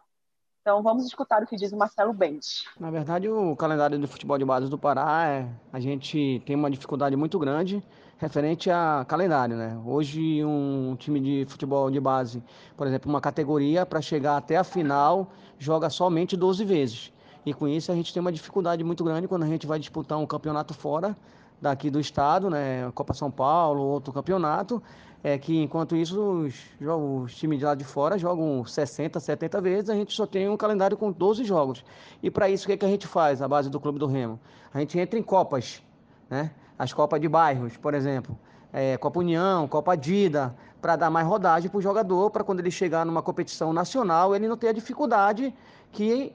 Então 0.61 0.83
vamos 0.83 1.05
escutar 1.05 1.41
o 1.41 1.47
que 1.47 1.55
diz 1.55 1.71
o 1.71 1.77
Marcelo 1.77 2.13
Bentes. 2.13 2.65
Na 2.79 2.91
verdade, 2.91 3.29
o 3.29 3.55
calendário 3.55 3.97
do 3.97 4.07
futebol 4.07 4.37
de 4.37 4.45
base 4.45 4.69
do 4.69 4.77
Pará, 4.77 5.27
é, 5.27 5.47
a 5.71 5.79
gente 5.79 6.41
tem 6.45 6.55
uma 6.55 6.69
dificuldade 6.69 7.15
muito 7.15 7.39
grande 7.39 7.83
referente 8.17 8.69
a 8.69 9.05
calendário, 9.07 9.55
né? 9.55 9.81
Hoje 9.85 10.43
um 10.43 10.95
time 10.99 11.21
de 11.21 11.45
futebol 11.47 11.89
de 11.89 12.01
base, 12.01 12.43
por 12.75 12.85
exemplo, 12.85 13.09
uma 13.09 13.21
categoria 13.21 13.85
para 13.85 14.01
chegar 14.01 14.35
até 14.35 14.57
a 14.57 14.63
final 14.63 15.31
joga 15.57 15.89
somente 15.89 16.35
12 16.35 16.65
vezes. 16.65 17.13
E 17.45 17.53
com 17.53 17.65
isso 17.65 17.91
a 17.91 17.95
gente 17.95 18.13
tem 18.13 18.19
uma 18.19 18.31
dificuldade 18.31 18.83
muito 18.83 19.03
grande 19.05 19.27
quando 19.27 19.43
a 19.43 19.47
gente 19.47 19.65
vai 19.65 19.79
disputar 19.79 20.17
um 20.17 20.25
campeonato 20.25 20.73
fora 20.73 21.15
daqui 21.61 21.89
do 21.89 21.99
estado, 21.99 22.49
né, 22.49 22.91
Copa 22.93 23.13
São 23.13 23.31
Paulo, 23.31 23.81
outro 23.81 24.13
campeonato, 24.13 24.81
é 25.23 25.37
que 25.37 25.61
enquanto 25.61 25.95
isso 25.95 26.19
os, 26.19 26.55
os 26.79 27.35
times 27.35 27.59
de 27.59 27.65
lá 27.65 27.75
de 27.75 27.83
fora 27.83 28.17
jogam 28.17 28.63
60, 28.65 29.19
70 29.19 29.61
vezes, 29.61 29.89
a 29.89 29.95
gente 29.95 30.13
só 30.13 30.25
tem 30.25 30.47
um 30.47 30.55
calendário 30.55 30.95
com 30.95 31.11
12 31.11 31.43
jogos. 31.43 31.83
E 32.23 32.31
para 32.31 32.49
isso 32.49 32.63
o 32.63 32.67
que, 32.67 32.73
é 32.73 32.77
que 32.77 32.85
a 32.85 32.89
gente 32.89 33.07
faz, 33.07 33.41
a 33.41 33.47
base 33.47 33.69
do 33.69 33.79
Clube 33.79 33.99
do 33.99 34.07
Remo? 34.07 34.39
A 34.73 34.79
gente 34.79 34.97
entra 34.97 35.19
em 35.19 35.23
copas, 35.23 35.83
né? 36.29 36.51
as 36.77 36.93
Copas 36.93 37.19
de 37.19 37.27
Bairros, 37.27 37.75
por 37.75 37.93
exemplo, 37.93 38.39
é, 38.71 38.95
Copa 38.97 39.19
União, 39.19 39.67
Copa 39.67 39.97
Dida, 39.97 40.55
para 40.81 40.95
dar 40.95 41.09
mais 41.09 41.27
rodagem 41.27 41.69
para 41.69 41.77
o 41.77 41.81
jogador, 41.81 42.31
para 42.31 42.41
quando 42.41 42.61
ele 42.61 42.71
chegar 42.71 43.05
numa 43.05 43.21
competição 43.21 43.73
nacional, 43.73 44.33
ele 44.33 44.47
não 44.47 44.55
ter 44.55 44.69
a 44.69 44.71
dificuldade 44.71 45.53
que, 45.91 46.33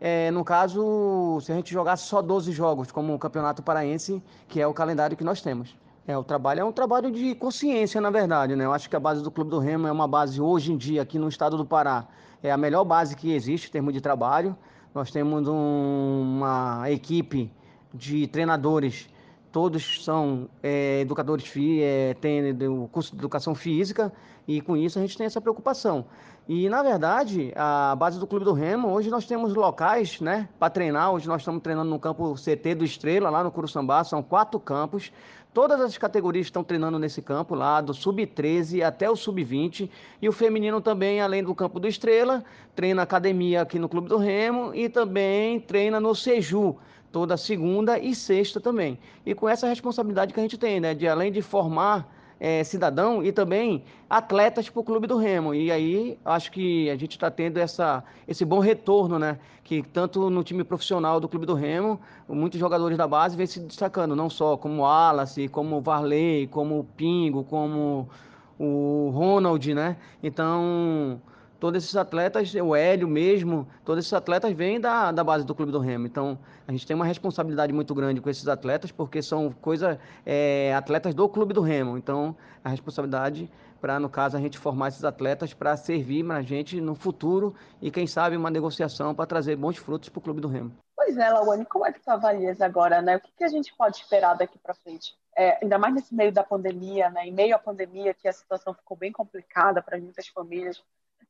é, 0.00 0.32
no 0.32 0.44
caso, 0.44 1.38
se 1.42 1.52
a 1.52 1.54
gente 1.54 1.72
jogasse 1.72 2.06
só 2.06 2.20
12 2.20 2.50
jogos, 2.50 2.90
como 2.90 3.14
o 3.14 3.18
Campeonato 3.18 3.62
Paraense, 3.62 4.20
que 4.48 4.60
é 4.60 4.66
o 4.66 4.74
calendário 4.74 5.16
que 5.16 5.22
nós 5.22 5.40
temos. 5.40 5.76
É, 6.06 6.16
o 6.18 6.22
trabalho 6.22 6.60
é 6.60 6.64
um 6.64 6.72
trabalho 6.72 7.10
de 7.10 7.34
consciência, 7.34 7.98
na 8.00 8.10
verdade, 8.10 8.54
né? 8.54 8.66
Eu 8.66 8.72
acho 8.72 8.90
que 8.90 8.96
a 8.96 9.00
base 9.00 9.22
do 9.22 9.30
Clube 9.30 9.50
do 9.50 9.58
Remo 9.58 9.86
é 9.86 9.92
uma 9.92 10.06
base, 10.06 10.40
hoje 10.40 10.70
em 10.70 10.76
dia, 10.76 11.00
aqui 11.00 11.18
no 11.18 11.28
estado 11.28 11.56
do 11.56 11.64
Pará, 11.64 12.06
é 12.42 12.52
a 12.52 12.56
melhor 12.58 12.84
base 12.84 13.16
que 13.16 13.32
existe 13.32 13.68
em 13.68 13.70
termos 13.70 13.94
de 13.94 14.02
trabalho. 14.02 14.54
Nós 14.94 15.10
temos 15.10 15.48
um, 15.48 16.36
uma 16.36 16.90
equipe 16.90 17.50
de 17.92 18.26
treinadores 18.26 19.08
todos 19.54 20.04
são 20.04 20.48
é, 20.60 21.02
educadores, 21.02 21.48
é, 21.80 22.12
têm 22.14 22.52
o 22.66 22.88
curso 22.88 23.12
de 23.12 23.20
educação 23.20 23.54
física 23.54 24.12
e 24.48 24.60
com 24.60 24.76
isso 24.76 24.98
a 24.98 25.02
gente 25.02 25.16
tem 25.16 25.26
essa 25.26 25.40
preocupação. 25.40 26.06
E 26.48 26.68
na 26.68 26.82
verdade, 26.82 27.52
a 27.54 27.94
base 27.94 28.18
do 28.18 28.26
Clube 28.26 28.44
do 28.44 28.52
Remo, 28.52 28.88
hoje 28.88 29.10
nós 29.10 29.26
temos 29.26 29.54
locais 29.54 30.20
né, 30.20 30.48
para 30.58 30.70
treinar. 30.70 31.12
Hoje 31.12 31.28
nós 31.28 31.42
estamos 31.42 31.62
treinando 31.62 31.88
no 31.88 32.00
campo 32.00 32.34
CT 32.34 32.74
do 32.74 32.84
Estrela, 32.84 33.30
lá 33.30 33.44
no 33.44 33.52
Curuçambá, 33.52 34.02
são 34.02 34.24
quatro 34.24 34.58
campos. 34.58 35.12
Todas 35.54 35.80
as 35.80 35.96
categorias 35.96 36.46
estão 36.46 36.64
treinando 36.64 36.98
nesse 36.98 37.22
campo 37.22 37.54
lá, 37.54 37.80
do 37.80 37.94
sub-13 37.94 38.82
até 38.82 39.08
o 39.08 39.14
sub-20. 39.14 39.88
E 40.20 40.28
o 40.28 40.32
feminino 40.32 40.80
também, 40.80 41.20
além 41.20 41.44
do 41.44 41.54
campo 41.54 41.78
do 41.78 41.86
Estrela, 41.86 42.44
treina 42.74 43.02
academia 43.02 43.62
aqui 43.62 43.78
no 43.78 43.88
Clube 43.88 44.08
do 44.08 44.16
Remo 44.16 44.74
e 44.74 44.88
também 44.88 45.60
treina 45.60 46.00
no 46.00 46.12
Seju, 46.12 46.74
toda 47.12 47.36
segunda 47.36 47.96
e 48.00 48.16
sexta 48.16 48.60
também. 48.60 48.98
E 49.24 49.32
com 49.32 49.48
essa 49.48 49.68
responsabilidade 49.68 50.34
que 50.34 50.40
a 50.40 50.42
gente 50.42 50.58
tem, 50.58 50.80
né, 50.80 50.92
de 50.92 51.06
além 51.06 51.30
de 51.30 51.40
formar 51.40 52.12
é, 52.44 52.62
cidadão 52.62 53.24
e 53.24 53.32
também 53.32 53.82
atletas 54.08 54.68
para 54.68 54.78
o 54.78 54.84
Clube 54.84 55.06
do 55.06 55.16
Remo. 55.16 55.54
E 55.54 55.72
aí 55.72 56.18
acho 56.22 56.52
que 56.52 56.90
a 56.90 56.94
gente 56.94 57.12
está 57.12 57.30
tendo 57.30 57.56
essa, 57.56 58.04
esse 58.28 58.44
bom 58.44 58.58
retorno, 58.58 59.18
né? 59.18 59.38
Que 59.62 59.82
tanto 59.82 60.28
no 60.28 60.44
time 60.44 60.62
profissional 60.62 61.18
do 61.18 61.26
Clube 61.26 61.46
do 61.46 61.54
Remo, 61.54 61.98
muitos 62.28 62.60
jogadores 62.60 62.98
da 62.98 63.08
base 63.08 63.34
vêm 63.34 63.46
se 63.46 63.60
destacando, 63.60 64.14
não 64.14 64.28
só 64.28 64.58
como 64.58 64.82
Wallace, 64.82 65.48
como 65.48 65.80
Varley, 65.80 66.46
como 66.48 66.86
Pingo, 66.98 67.44
como 67.44 68.10
o 68.58 69.10
Ronald, 69.14 69.72
né? 69.72 69.96
Então 70.22 71.18
todos 71.64 71.82
esses 71.82 71.96
atletas, 71.96 72.54
o 72.54 72.76
Hélio 72.76 73.08
mesmo, 73.08 73.66
todos 73.86 74.04
esses 74.04 74.12
atletas 74.12 74.52
vêm 74.52 74.78
da, 74.78 75.10
da 75.10 75.24
base 75.24 75.46
do 75.46 75.54
Clube 75.54 75.72
do 75.72 75.78
Remo. 75.78 76.06
Então, 76.06 76.38
a 76.68 76.72
gente 76.72 76.86
tem 76.86 76.94
uma 76.94 77.06
responsabilidade 77.06 77.72
muito 77.72 77.94
grande 77.94 78.20
com 78.20 78.28
esses 78.28 78.46
atletas, 78.46 78.92
porque 78.92 79.22
são 79.22 79.50
coisa, 79.50 79.98
é, 80.26 80.74
atletas 80.74 81.14
do 81.14 81.26
Clube 81.26 81.54
do 81.54 81.62
Remo. 81.62 81.96
Então, 81.96 82.36
a 82.62 82.68
responsabilidade 82.68 83.50
para, 83.80 83.98
no 83.98 84.10
caso, 84.10 84.36
a 84.36 84.40
gente 84.40 84.58
formar 84.58 84.88
esses 84.88 85.04
atletas 85.04 85.54
para 85.54 85.74
servir 85.74 86.22
para 86.22 86.36
a 86.36 86.42
gente 86.42 86.78
no 86.82 86.94
futuro 86.94 87.54
e, 87.80 87.90
quem 87.90 88.06
sabe, 88.06 88.36
uma 88.36 88.50
negociação 88.50 89.14
para 89.14 89.24
trazer 89.24 89.56
bons 89.56 89.78
frutos 89.78 90.10
para 90.10 90.18
o 90.18 90.22
Clube 90.22 90.42
do 90.42 90.48
Remo. 90.48 90.70
Pois 90.94 91.16
é, 91.16 91.30
Lawane, 91.30 91.64
como 91.64 91.86
é 91.86 91.92
que 91.94 92.00
tu 92.00 92.10
avalias 92.10 92.60
agora, 92.60 93.00
né? 93.00 93.16
O 93.16 93.20
que, 93.20 93.32
que 93.38 93.44
a 93.44 93.48
gente 93.48 93.74
pode 93.74 93.96
esperar 93.96 94.34
daqui 94.34 94.58
para 94.58 94.74
frente? 94.74 95.14
É, 95.34 95.58
ainda 95.62 95.78
mais 95.78 95.94
nesse 95.94 96.14
meio 96.14 96.30
da 96.30 96.44
pandemia, 96.44 97.08
né? 97.08 97.26
Em 97.26 97.32
meio 97.32 97.56
à 97.56 97.58
pandemia, 97.58 98.12
que 98.12 98.28
a 98.28 98.32
situação 98.34 98.74
ficou 98.74 98.98
bem 98.98 99.10
complicada 99.10 99.82
para 99.82 99.98
muitas 99.98 100.28
famílias. 100.28 100.82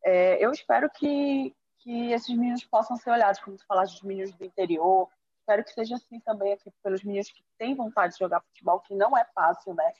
É, 0.04 0.44
eu 0.44 0.50
espero 0.52 0.90
que, 0.90 1.54
que 1.78 2.12
esses 2.12 2.28
meninos 2.28 2.64
possam 2.64 2.96
ser 2.96 3.10
olhados, 3.10 3.40
como 3.40 3.56
tu 3.56 3.66
falaste, 3.66 3.94
dos 3.94 4.02
meninos 4.02 4.32
do 4.34 4.44
interior. 4.44 5.08
Espero 5.40 5.64
que 5.64 5.72
seja 5.72 5.96
assim 5.96 6.20
também 6.20 6.52
aqui 6.52 6.70
pelos 6.82 7.02
meninos 7.02 7.30
que 7.30 7.42
têm 7.58 7.74
vontade 7.74 8.12
de 8.12 8.18
jogar 8.18 8.40
futebol, 8.42 8.80
que 8.80 8.94
não 8.94 9.16
é 9.16 9.24
fácil, 9.34 9.74
né? 9.74 9.92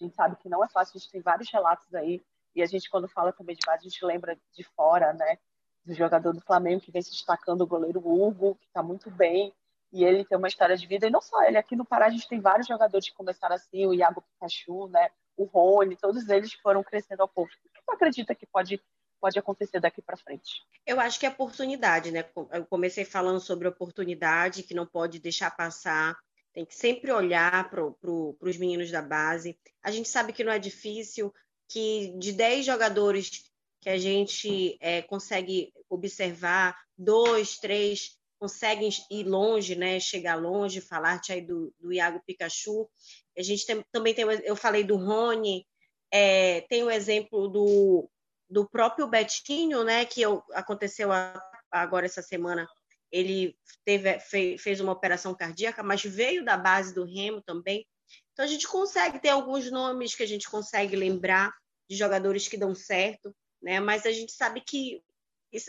A 0.00 0.04
gente 0.04 0.14
sabe 0.14 0.36
que 0.36 0.48
não 0.48 0.62
é 0.64 0.68
fácil, 0.68 0.96
a 0.96 0.98
gente 0.98 1.10
tem 1.10 1.20
vários 1.20 1.50
relatos 1.50 1.94
aí. 1.94 2.20
E 2.54 2.62
a 2.62 2.66
gente, 2.66 2.90
quando 2.90 3.08
fala 3.08 3.32
também 3.32 3.56
de 3.56 3.64
base, 3.66 3.86
a 3.86 3.88
gente 3.88 4.04
lembra 4.04 4.36
de 4.52 4.64
fora, 4.64 5.12
né? 5.12 5.38
Do 5.84 5.94
jogador 5.94 6.32
do 6.32 6.40
Flamengo 6.40 6.80
que 6.80 6.90
vem 6.90 7.02
se 7.02 7.10
destacando, 7.10 7.62
o 7.62 7.66
goleiro 7.66 8.00
Hugo, 8.00 8.56
que 8.56 8.66
está 8.66 8.82
muito 8.82 9.10
bem. 9.10 9.52
e 9.94 10.04
ele 10.04 10.24
tem 10.24 10.36
uma 10.36 10.48
história 10.48 10.76
de 10.76 10.88
vida, 10.88 11.06
e 11.06 11.10
não 11.10 11.20
só 11.20 11.44
ele, 11.44 11.56
aqui 11.56 11.76
no 11.76 11.84
Pará 11.84 12.06
a 12.06 12.10
gente 12.10 12.28
tem 12.28 12.40
vários 12.40 12.66
jogadores 12.66 13.08
que 13.08 13.14
começaram 13.14 13.54
assim, 13.54 13.86
o 13.86 13.94
Iago 13.94 14.22
Pikachu, 14.22 14.88
né, 14.88 15.08
o 15.36 15.44
Rony, 15.44 15.94
todos 15.94 16.28
eles 16.28 16.52
foram 16.54 16.82
crescendo 16.82 17.20
ao 17.20 17.28
pouco. 17.28 17.52
O 17.64 17.68
que 17.72 17.80
você 17.80 17.92
acredita 17.92 18.34
que 18.34 18.44
pode, 18.44 18.82
pode 19.24 19.38
acontecer 19.38 19.80
daqui 19.80 20.02
para 20.02 20.18
frente? 20.18 20.60
Eu 20.84 21.00
acho 21.00 21.18
que 21.18 21.24
é 21.24 21.30
oportunidade, 21.30 22.10
né? 22.10 22.26
Eu 22.52 22.66
comecei 22.66 23.06
falando 23.06 23.40
sobre 23.40 23.66
oportunidade, 23.66 24.62
que 24.62 24.74
não 24.74 24.84
pode 24.86 25.18
deixar 25.18 25.50
passar, 25.50 26.14
tem 26.52 26.62
que 26.62 26.74
sempre 26.74 27.10
olhar 27.10 27.70
para 27.70 27.90
pro, 27.92 28.36
os 28.38 28.58
meninos 28.58 28.90
da 28.90 29.00
base. 29.00 29.58
A 29.82 29.90
gente 29.90 30.10
sabe 30.10 30.30
que 30.30 30.44
não 30.44 30.52
é 30.52 30.58
difícil, 30.58 31.32
que 31.70 32.12
de 32.18 32.32
10 32.32 32.66
jogadores 32.66 33.50
que 33.80 33.88
a 33.88 33.96
gente 33.96 34.76
é, 34.78 35.00
consegue 35.00 35.72
observar, 35.88 36.78
dois, 36.94 37.56
três 37.56 38.18
conseguem 38.38 38.90
ir 39.10 39.24
longe, 39.24 39.74
né? 39.74 39.98
Chegar 40.00 40.34
longe, 40.34 40.82
falar-te 40.82 41.32
aí 41.32 41.40
do, 41.40 41.72
do 41.80 41.90
Iago 41.94 42.20
Pikachu. 42.26 42.86
A 43.38 43.42
gente 43.42 43.64
tem, 43.64 43.82
também 43.90 44.12
tem, 44.12 44.26
eu 44.44 44.54
falei 44.54 44.84
do 44.84 44.96
Rony, 44.96 45.66
é, 46.10 46.60
tem 46.68 46.82
o 46.82 46.90
exemplo 46.90 47.48
do, 47.48 48.10
do 48.54 48.68
próprio 48.68 49.08
Betinho, 49.08 49.82
né? 49.82 50.04
Que 50.04 50.22
eu, 50.22 50.40
aconteceu 50.52 51.10
a, 51.10 51.34
agora 51.72 52.06
essa 52.06 52.22
semana 52.22 52.68
ele 53.10 53.56
teve, 53.84 54.18
fez, 54.20 54.80
uma 54.80 54.92
operação 54.92 55.34
cardíaca, 55.34 55.82
mas 55.82 56.02
veio 56.04 56.44
da 56.44 56.56
base 56.56 56.94
do 56.94 57.04
Remo 57.04 57.42
também. 57.42 57.84
Então 58.32 58.44
a 58.44 58.48
gente 58.48 58.68
consegue 58.68 59.18
ter 59.18 59.30
alguns 59.30 59.70
nomes 59.72 60.14
que 60.14 60.22
a 60.22 60.26
gente 60.26 60.48
consegue 60.48 60.94
lembrar 60.94 61.52
de 61.90 61.96
jogadores 61.96 62.46
que 62.46 62.56
dão 62.56 62.76
certo, 62.76 63.34
né? 63.60 63.80
Mas 63.80 64.06
a 64.06 64.12
gente 64.12 64.30
sabe 64.30 64.60
que 64.60 65.02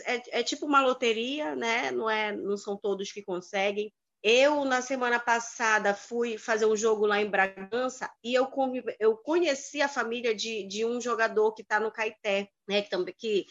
é, 0.04 0.40
é, 0.40 0.42
tipo 0.44 0.64
uma 0.64 0.80
loteria, 0.80 1.56
né? 1.56 1.90
Não 1.90 2.08
é, 2.08 2.36
não 2.36 2.56
são 2.56 2.76
todos 2.76 3.10
que 3.10 3.22
conseguem. 3.22 3.92
Eu, 4.22 4.64
na 4.64 4.82
semana 4.82 5.20
passada, 5.20 5.94
fui 5.94 6.36
fazer 6.36 6.66
um 6.66 6.74
jogo 6.74 7.06
lá 7.06 7.20
em 7.20 7.30
Bragança 7.30 8.10
e 8.24 8.34
eu, 8.34 8.50
eu 8.98 9.16
conheci 9.16 9.80
a 9.80 9.88
família 9.88 10.34
de, 10.34 10.66
de 10.66 10.84
um 10.84 11.00
jogador 11.00 11.52
que 11.52 11.62
está 11.62 11.78
no 11.78 11.92
Caeté, 11.92 12.48
né, 12.66 12.82
que, 12.82 12.90
também, 12.90 13.14
que 13.16 13.46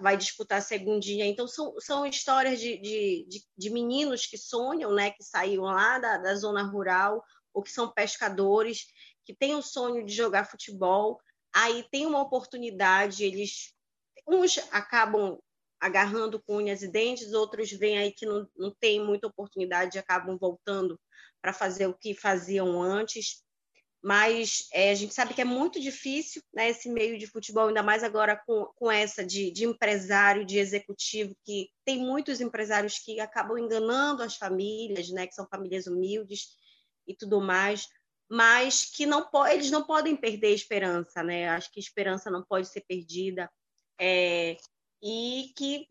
vai 0.00 0.16
disputar 0.16 0.58
a 0.58 0.62
segundinha. 0.62 1.24
Então, 1.24 1.48
são, 1.48 1.74
são 1.80 2.04
histórias 2.04 2.60
de, 2.60 2.76
de, 2.78 3.26
de, 3.28 3.44
de 3.56 3.70
meninos 3.70 4.26
que 4.26 4.36
sonham, 4.36 4.92
né, 4.92 5.10
que 5.12 5.22
saíram 5.22 5.64
lá 5.64 5.98
da, 5.98 6.18
da 6.18 6.34
zona 6.34 6.62
rural 6.62 7.24
ou 7.54 7.62
que 7.62 7.70
são 7.70 7.90
pescadores, 7.90 8.86
que 9.24 9.34
têm 9.34 9.54
o 9.54 9.62
sonho 9.62 10.04
de 10.04 10.12
jogar 10.14 10.44
futebol, 10.44 11.18
aí 11.54 11.84
tem 11.90 12.06
uma 12.06 12.20
oportunidade, 12.20 13.24
eles 13.24 13.74
uns 14.26 14.58
acabam 14.70 15.38
agarrando 15.80 16.40
com 16.40 16.56
unhas 16.56 16.82
e 16.82 16.88
dentes, 16.88 17.32
outros 17.32 17.70
vêm 17.70 17.98
aí 17.98 18.12
que 18.12 18.26
não, 18.26 18.48
não 18.56 18.70
têm 18.70 19.04
muita 19.04 19.26
oportunidade 19.26 19.96
e 19.96 20.00
acabam 20.00 20.36
voltando 20.36 20.98
para 21.40 21.52
fazer 21.52 21.86
o 21.86 21.94
que 21.94 22.14
faziam 22.14 22.80
antes. 22.82 23.42
Mas 24.02 24.68
é, 24.72 24.90
a 24.90 24.94
gente 24.94 25.12
sabe 25.12 25.34
que 25.34 25.40
é 25.40 25.44
muito 25.44 25.80
difícil 25.80 26.40
né, 26.54 26.70
esse 26.70 26.88
meio 26.88 27.18
de 27.18 27.26
futebol, 27.26 27.68
ainda 27.68 27.82
mais 27.82 28.04
agora 28.04 28.40
com, 28.46 28.66
com 28.76 28.90
essa 28.90 29.24
de, 29.24 29.50
de 29.50 29.64
empresário, 29.64 30.44
de 30.44 30.58
executivo, 30.58 31.34
que 31.44 31.68
tem 31.84 31.98
muitos 31.98 32.40
empresários 32.40 32.98
que 32.98 33.18
acabam 33.18 33.58
enganando 33.58 34.22
as 34.22 34.36
famílias, 34.36 35.10
né, 35.10 35.26
que 35.26 35.34
são 35.34 35.48
famílias 35.48 35.86
humildes 35.86 36.46
e 37.08 37.14
tudo 37.14 37.40
mais, 37.40 37.88
mas 38.30 38.84
que 38.84 39.06
não 39.06 39.28
eles 39.50 39.70
não 39.70 39.82
podem 39.84 40.14
perder 40.14 40.48
a 40.48 40.54
esperança, 40.54 41.22
né? 41.22 41.48
Acho 41.48 41.72
que 41.72 41.80
esperança 41.80 42.30
não 42.30 42.44
pode 42.44 42.68
ser 42.68 42.82
perdida. 42.86 43.50
É, 43.98 44.56
e 45.02 45.52
que 45.56 45.88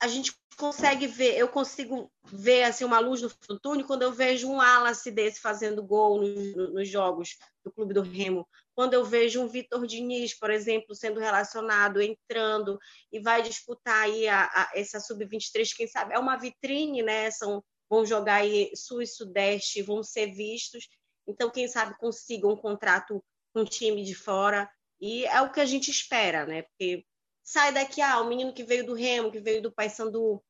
a 0.00 0.08
gente 0.08 0.32
consegue 0.56 1.06
ver, 1.06 1.38
eu 1.38 1.48
consigo 1.48 2.10
ver 2.24 2.64
assim 2.64 2.84
uma 2.84 2.98
luz 2.98 3.22
no 3.22 3.30
futuro 3.30 3.84
quando 3.86 4.02
eu 4.02 4.12
vejo 4.12 4.48
um 4.48 4.56
Wallace 4.56 5.10
desse 5.10 5.40
fazendo 5.40 5.82
gol 5.82 6.20
nos, 6.20 6.54
nos 6.72 6.88
jogos 6.88 7.36
do 7.64 7.72
Clube 7.72 7.94
do 7.94 8.02
Remo, 8.02 8.46
quando 8.74 8.94
eu 8.94 9.04
vejo 9.04 9.40
um 9.40 9.48
Vitor 9.48 9.86
Diniz, 9.86 10.34
por 10.34 10.50
exemplo, 10.50 10.94
sendo 10.94 11.20
relacionado, 11.20 12.02
entrando 12.02 12.78
e 13.12 13.20
vai 13.20 13.42
disputar 13.42 14.04
aí 14.04 14.26
a, 14.26 14.44
a, 14.44 14.72
essa 14.74 14.98
sub-23, 14.98 15.68
quem 15.76 15.86
sabe 15.86 16.14
é 16.14 16.18
uma 16.18 16.36
vitrine, 16.36 17.02
né? 17.02 17.30
São 17.30 17.62
vão 17.92 18.06
jogar 18.06 18.36
aí 18.36 18.70
sul 18.74 19.02
e 19.02 19.06
sudeste, 19.06 19.82
vão 19.82 20.02
ser 20.02 20.32
vistos. 20.32 20.88
Então, 21.28 21.50
quem 21.50 21.68
sabe 21.68 21.94
consiga 21.98 22.48
um 22.48 22.56
contrato 22.56 23.22
com 23.52 23.60
um 23.60 23.64
time 23.66 24.02
de 24.02 24.14
fora 24.14 24.66
e 24.98 25.26
é 25.26 25.42
o 25.42 25.52
que 25.52 25.60
a 25.60 25.66
gente 25.66 25.90
espera, 25.90 26.46
né? 26.46 26.62
Porque 26.62 27.04
sai 27.42 27.72
daqui, 27.72 28.00
ah, 28.00 28.20
o 28.20 28.28
menino 28.28 28.52
que 28.52 28.64
veio 28.64 28.86
do 28.86 28.94
Remo, 28.94 29.30
que 29.30 29.40
veio 29.40 29.62
do 29.62 29.72
Paysandu, 29.72 30.42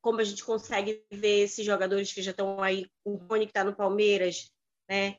como 0.00 0.20
a 0.20 0.24
gente 0.24 0.44
consegue 0.44 1.04
ver 1.10 1.44
esses 1.44 1.64
jogadores 1.64 2.12
que 2.12 2.22
já 2.22 2.30
estão 2.30 2.62
aí, 2.62 2.86
o 3.04 3.16
Rony 3.16 3.46
que 3.46 3.50
está 3.50 3.64
no 3.64 3.74
Palmeiras, 3.74 4.50
né? 4.88 5.16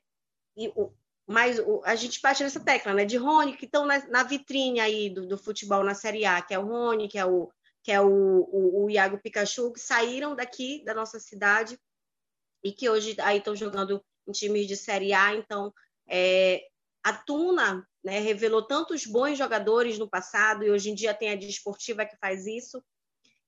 E 0.55 0.69
o, 0.69 0.91
mas 1.27 1.59
o, 1.59 1.81
a 1.85 1.95
gente 1.95 2.19
bate 2.21 2.41
nessa 2.41 2.59
tecla, 2.59 2.93
né? 2.93 3.05
De 3.05 3.17
Rony, 3.17 3.55
que 3.55 3.65
estão 3.65 3.85
na, 3.85 4.05
na, 4.07 4.23
vitrine 4.23 4.79
aí 4.79 5.09
do, 5.09 5.27
do, 5.27 5.37
futebol 5.37 5.83
na 5.83 5.93
Série 5.93 6.25
A, 6.25 6.41
que 6.41 6.53
é 6.53 6.59
o 6.59 6.65
Rony, 6.65 7.07
que 7.07 7.19
é 7.19 7.25
o, 7.25 7.51
que 7.83 7.91
é 7.91 8.01
o, 8.01 8.07
o, 8.07 8.85
o 8.85 8.89
Iago 8.89 9.19
Pikachu, 9.19 9.71
que 9.71 9.79
saíram 9.79 10.35
daqui 10.35 10.83
da 10.83 10.93
nossa 10.93 11.19
cidade 11.19 11.79
e 12.63 12.71
que 12.71 12.89
hoje 12.89 13.15
aí 13.19 13.37
estão 13.37 13.55
jogando 13.55 14.03
em 14.27 14.31
times 14.31 14.67
de 14.67 14.75
Série 14.75 15.13
A. 15.13 15.35
Então, 15.35 15.73
é, 16.07 16.67
a 17.03 17.13
Tuna 17.13 17.87
né, 18.03 18.19
revelou 18.19 18.61
tantos 18.61 19.05
bons 19.05 19.37
jogadores 19.37 19.97
no 19.97 20.09
passado 20.09 20.63
e 20.63 20.71
hoje 20.71 20.89
em 20.89 20.95
dia 20.95 21.13
tem 21.13 21.31
a 21.31 21.35
Desportiva 21.35 22.05
que 22.05 22.17
faz 22.17 22.45
isso. 22.45 22.83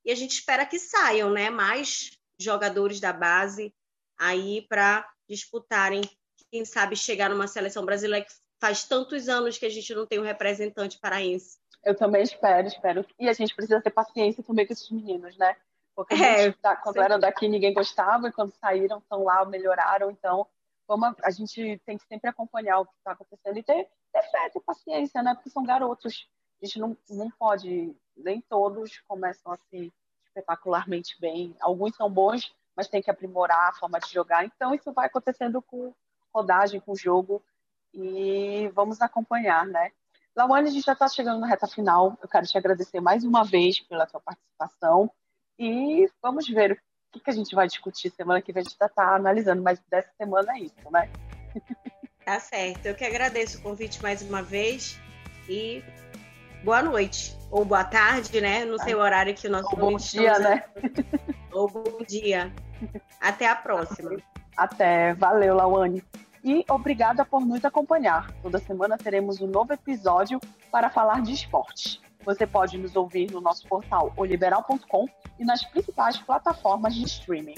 E 0.03 0.11
a 0.11 0.15
gente 0.15 0.31
espera 0.31 0.65
que 0.65 0.79
saiam 0.79 1.31
né, 1.31 1.49
mais 1.49 2.17
jogadores 2.39 2.99
da 2.99 3.13
base 3.13 3.73
aí 4.17 4.65
para 4.67 5.07
disputarem, 5.29 6.01
quem 6.51 6.65
sabe 6.65 6.95
chegar 6.95 7.29
numa 7.29 7.47
seleção 7.47 7.85
brasileira 7.85 8.25
que 8.25 8.33
faz 8.59 8.83
tantos 8.83 9.29
anos 9.29 9.57
que 9.57 9.65
a 9.65 9.69
gente 9.69 9.93
não 9.95 10.05
tem 10.05 10.19
um 10.19 10.23
representante 10.23 10.99
paraense. 10.99 11.59
Eu 11.83 11.95
também 11.95 12.21
espero, 12.21 12.67
espero. 12.67 13.05
E 13.19 13.27
a 13.27 13.33
gente 13.33 13.55
precisa 13.55 13.81
ter 13.81 13.89
paciência 13.89 14.43
também 14.43 14.67
com 14.67 14.73
esses 14.73 14.89
meninos, 14.91 15.35
né? 15.37 15.55
Porque 15.95 16.13
é, 16.13 16.51
quando 16.83 17.01
eram 17.01 17.19
daqui 17.19 17.47
ninguém 17.47 17.73
gostava 17.73 18.27
e 18.27 18.31
quando 18.31 18.53
saíram 18.59 18.99
estão 18.99 19.23
lá, 19.23 19.43
melhoraram. 19.45 20.11
Então, 20.11 20.45
como 20.91 21.05
a, 21.05 21.31
gente 21.31 21.81
tem 21.85 21.97
que 21.97 22.05
sempre 22.05 22.29
acompanhar 22.29 22.81
o 22.81 22.85
que 22.85 22.91
está 22.97 23.13
acontecendo 23.13 23.57
e 23.57 23.63
ter, 23.63 23.87
ter 24.11 24.23
fé, 24.23 24.49
ter 24.49 24.59
paciência, 24.59 25.23
né? 25.23 25.33
Porque 25.33 25.49
são 25.49 25.63
garotos. 25.63 26.27
A 26.61 26.65
gente 26.65 26.79
não, 26.79 26.97
não 27.09 27.31
pode, 27.31 27.95
nem 28.17 28.41
todos 28.41 28.99
começam 29.07 29.53
assim 29.53 29.89
espetacularmente 30.27 31.15
bem. 31.17 31.55
Alguns 31.61 31.95
são 31.95 32.11
bons, 32.11 32.53
mas 32.75 32.89
tem 32.89 33.01
que 33.01 33.09
aprimorar 33.09 33.69
a 33.69 33.73
forma 33.73 34.01
de 34.01 34.11
jogar. 34.11 34.43
Então, 34.43 34.75
isso 34.75 34.91
vai 34.91 35.05
acontecendo 35.07 35.61
com 35.61 35.93
rodagem, 36.35 36.81
com 36.81 36.93
jogo. 36.93 37.41
E 37.93 38.67
vamos 38.75 39.01
acompanhar, 39.01 39.65
né? 39.65 39.93
Lawane, 40.35 40.67
a 40.67 40.71
gente 40.73 40.85
já 40.85 40.91
está 40.91 41.07
chegando 41.07 41.39
na 41.39 41.47
reta 41.47 41.67
final. 41.67 42.17
Eu 42.21 42.27
quero 42.27 42.45
te 42.45 42.57
agradecer 42.57 42.99
mais 42.99 43.23
uma 43.23 43.45
vez 43.45 43.79
pela 43.79 44.05
sua 44.09 44.19
participação. 44.19 45.09
E 45.57 46.11
vamos 46.21 46.49
ver 46.49 46.83
o 47.11 47.19
que, 47.19 47.19
que 47.19 47.29
a 47.29 47.33
gente 47.33 47.53
vai 47.53 47.67
discutir 47.67 48.09
semana 48.11 48.41
que 48.41 48.53
vem. 48.53 48.61
A 48.61 48.63
gente 48.63 48.77
já 48.79 48.85
está 48.85 49.15
analisando, 49.15 49.61
mas 49.61 49.79
dessa 49.89 50.09
semana 50.17 50.53
é 50.53 50.61
isso, 50.61 50.75
né? 50.89 51.09
Tá 52.23 52.39
certo. 52.39 52.85
Eu 52.85 52.95
que 52.95 53.03
agradeço 53.03 53.57
o 53.57 53.61
convite 53.61 54.01
mais 54.01 54.21
uma 54.21 54.41
vez 54.41 54.97
e 55.49 55.83
boa 56.63 56.81
noite. 56.81 57.35
Ou 57.49 57.65
boa 57.65 57.83
tarde, 57.83 58.39
né? 58.39 58.63
Não 58.63 58.77
sei 58.77 58.95
o 58.95 58.99
horário 58.99 59.35
que 59.35 59.47
o 59.47 59.51
nosso 59.51 59.69
Ou 59.71 59.77
bom 59.77 59.97
dia, 59.97 60.39
né? 60.39 60.63
Ou 61.51 61.67
bom 61.67 61.97
dia. 62.07 62.53
Até 63.19 63.45
a 63.47 63.55
próxima. 63.55 64.15
Até. 64.55 65.13
Valeu, 65.15 65.55
Lawane. 65.55 66.01
E 66.43 66.63
obrigada 66.69 67.25
por 67.25 67.45
nos 67.45 67.65
acompanhar. 67.65 68.31
Toda 68.41 68.57
semana 68.59 68.97
teremos 68.97 69.41
um 69.41 69.47
novo 69.47 69.73
episódio 69.73 70.39
para 70.71 70.89
falar 70.89 71.21
de 71.21 71.33
esporte. 71.33 71.99
Você 72.23 72.45
pode 72.45 72.77
nos 72.77 72.95
ouvir 72.95 73.31
no 73.31 73.41
nosso 73.41 73.67
portal 73.67 74.13
oliberal.com 74.15 75.05
e 75.39 75.45
nas 75.45 75.63
principais 75.63 76.17
plataformas 76.17 76.93
de 76.93 77.03
streaming. 77.03 77.55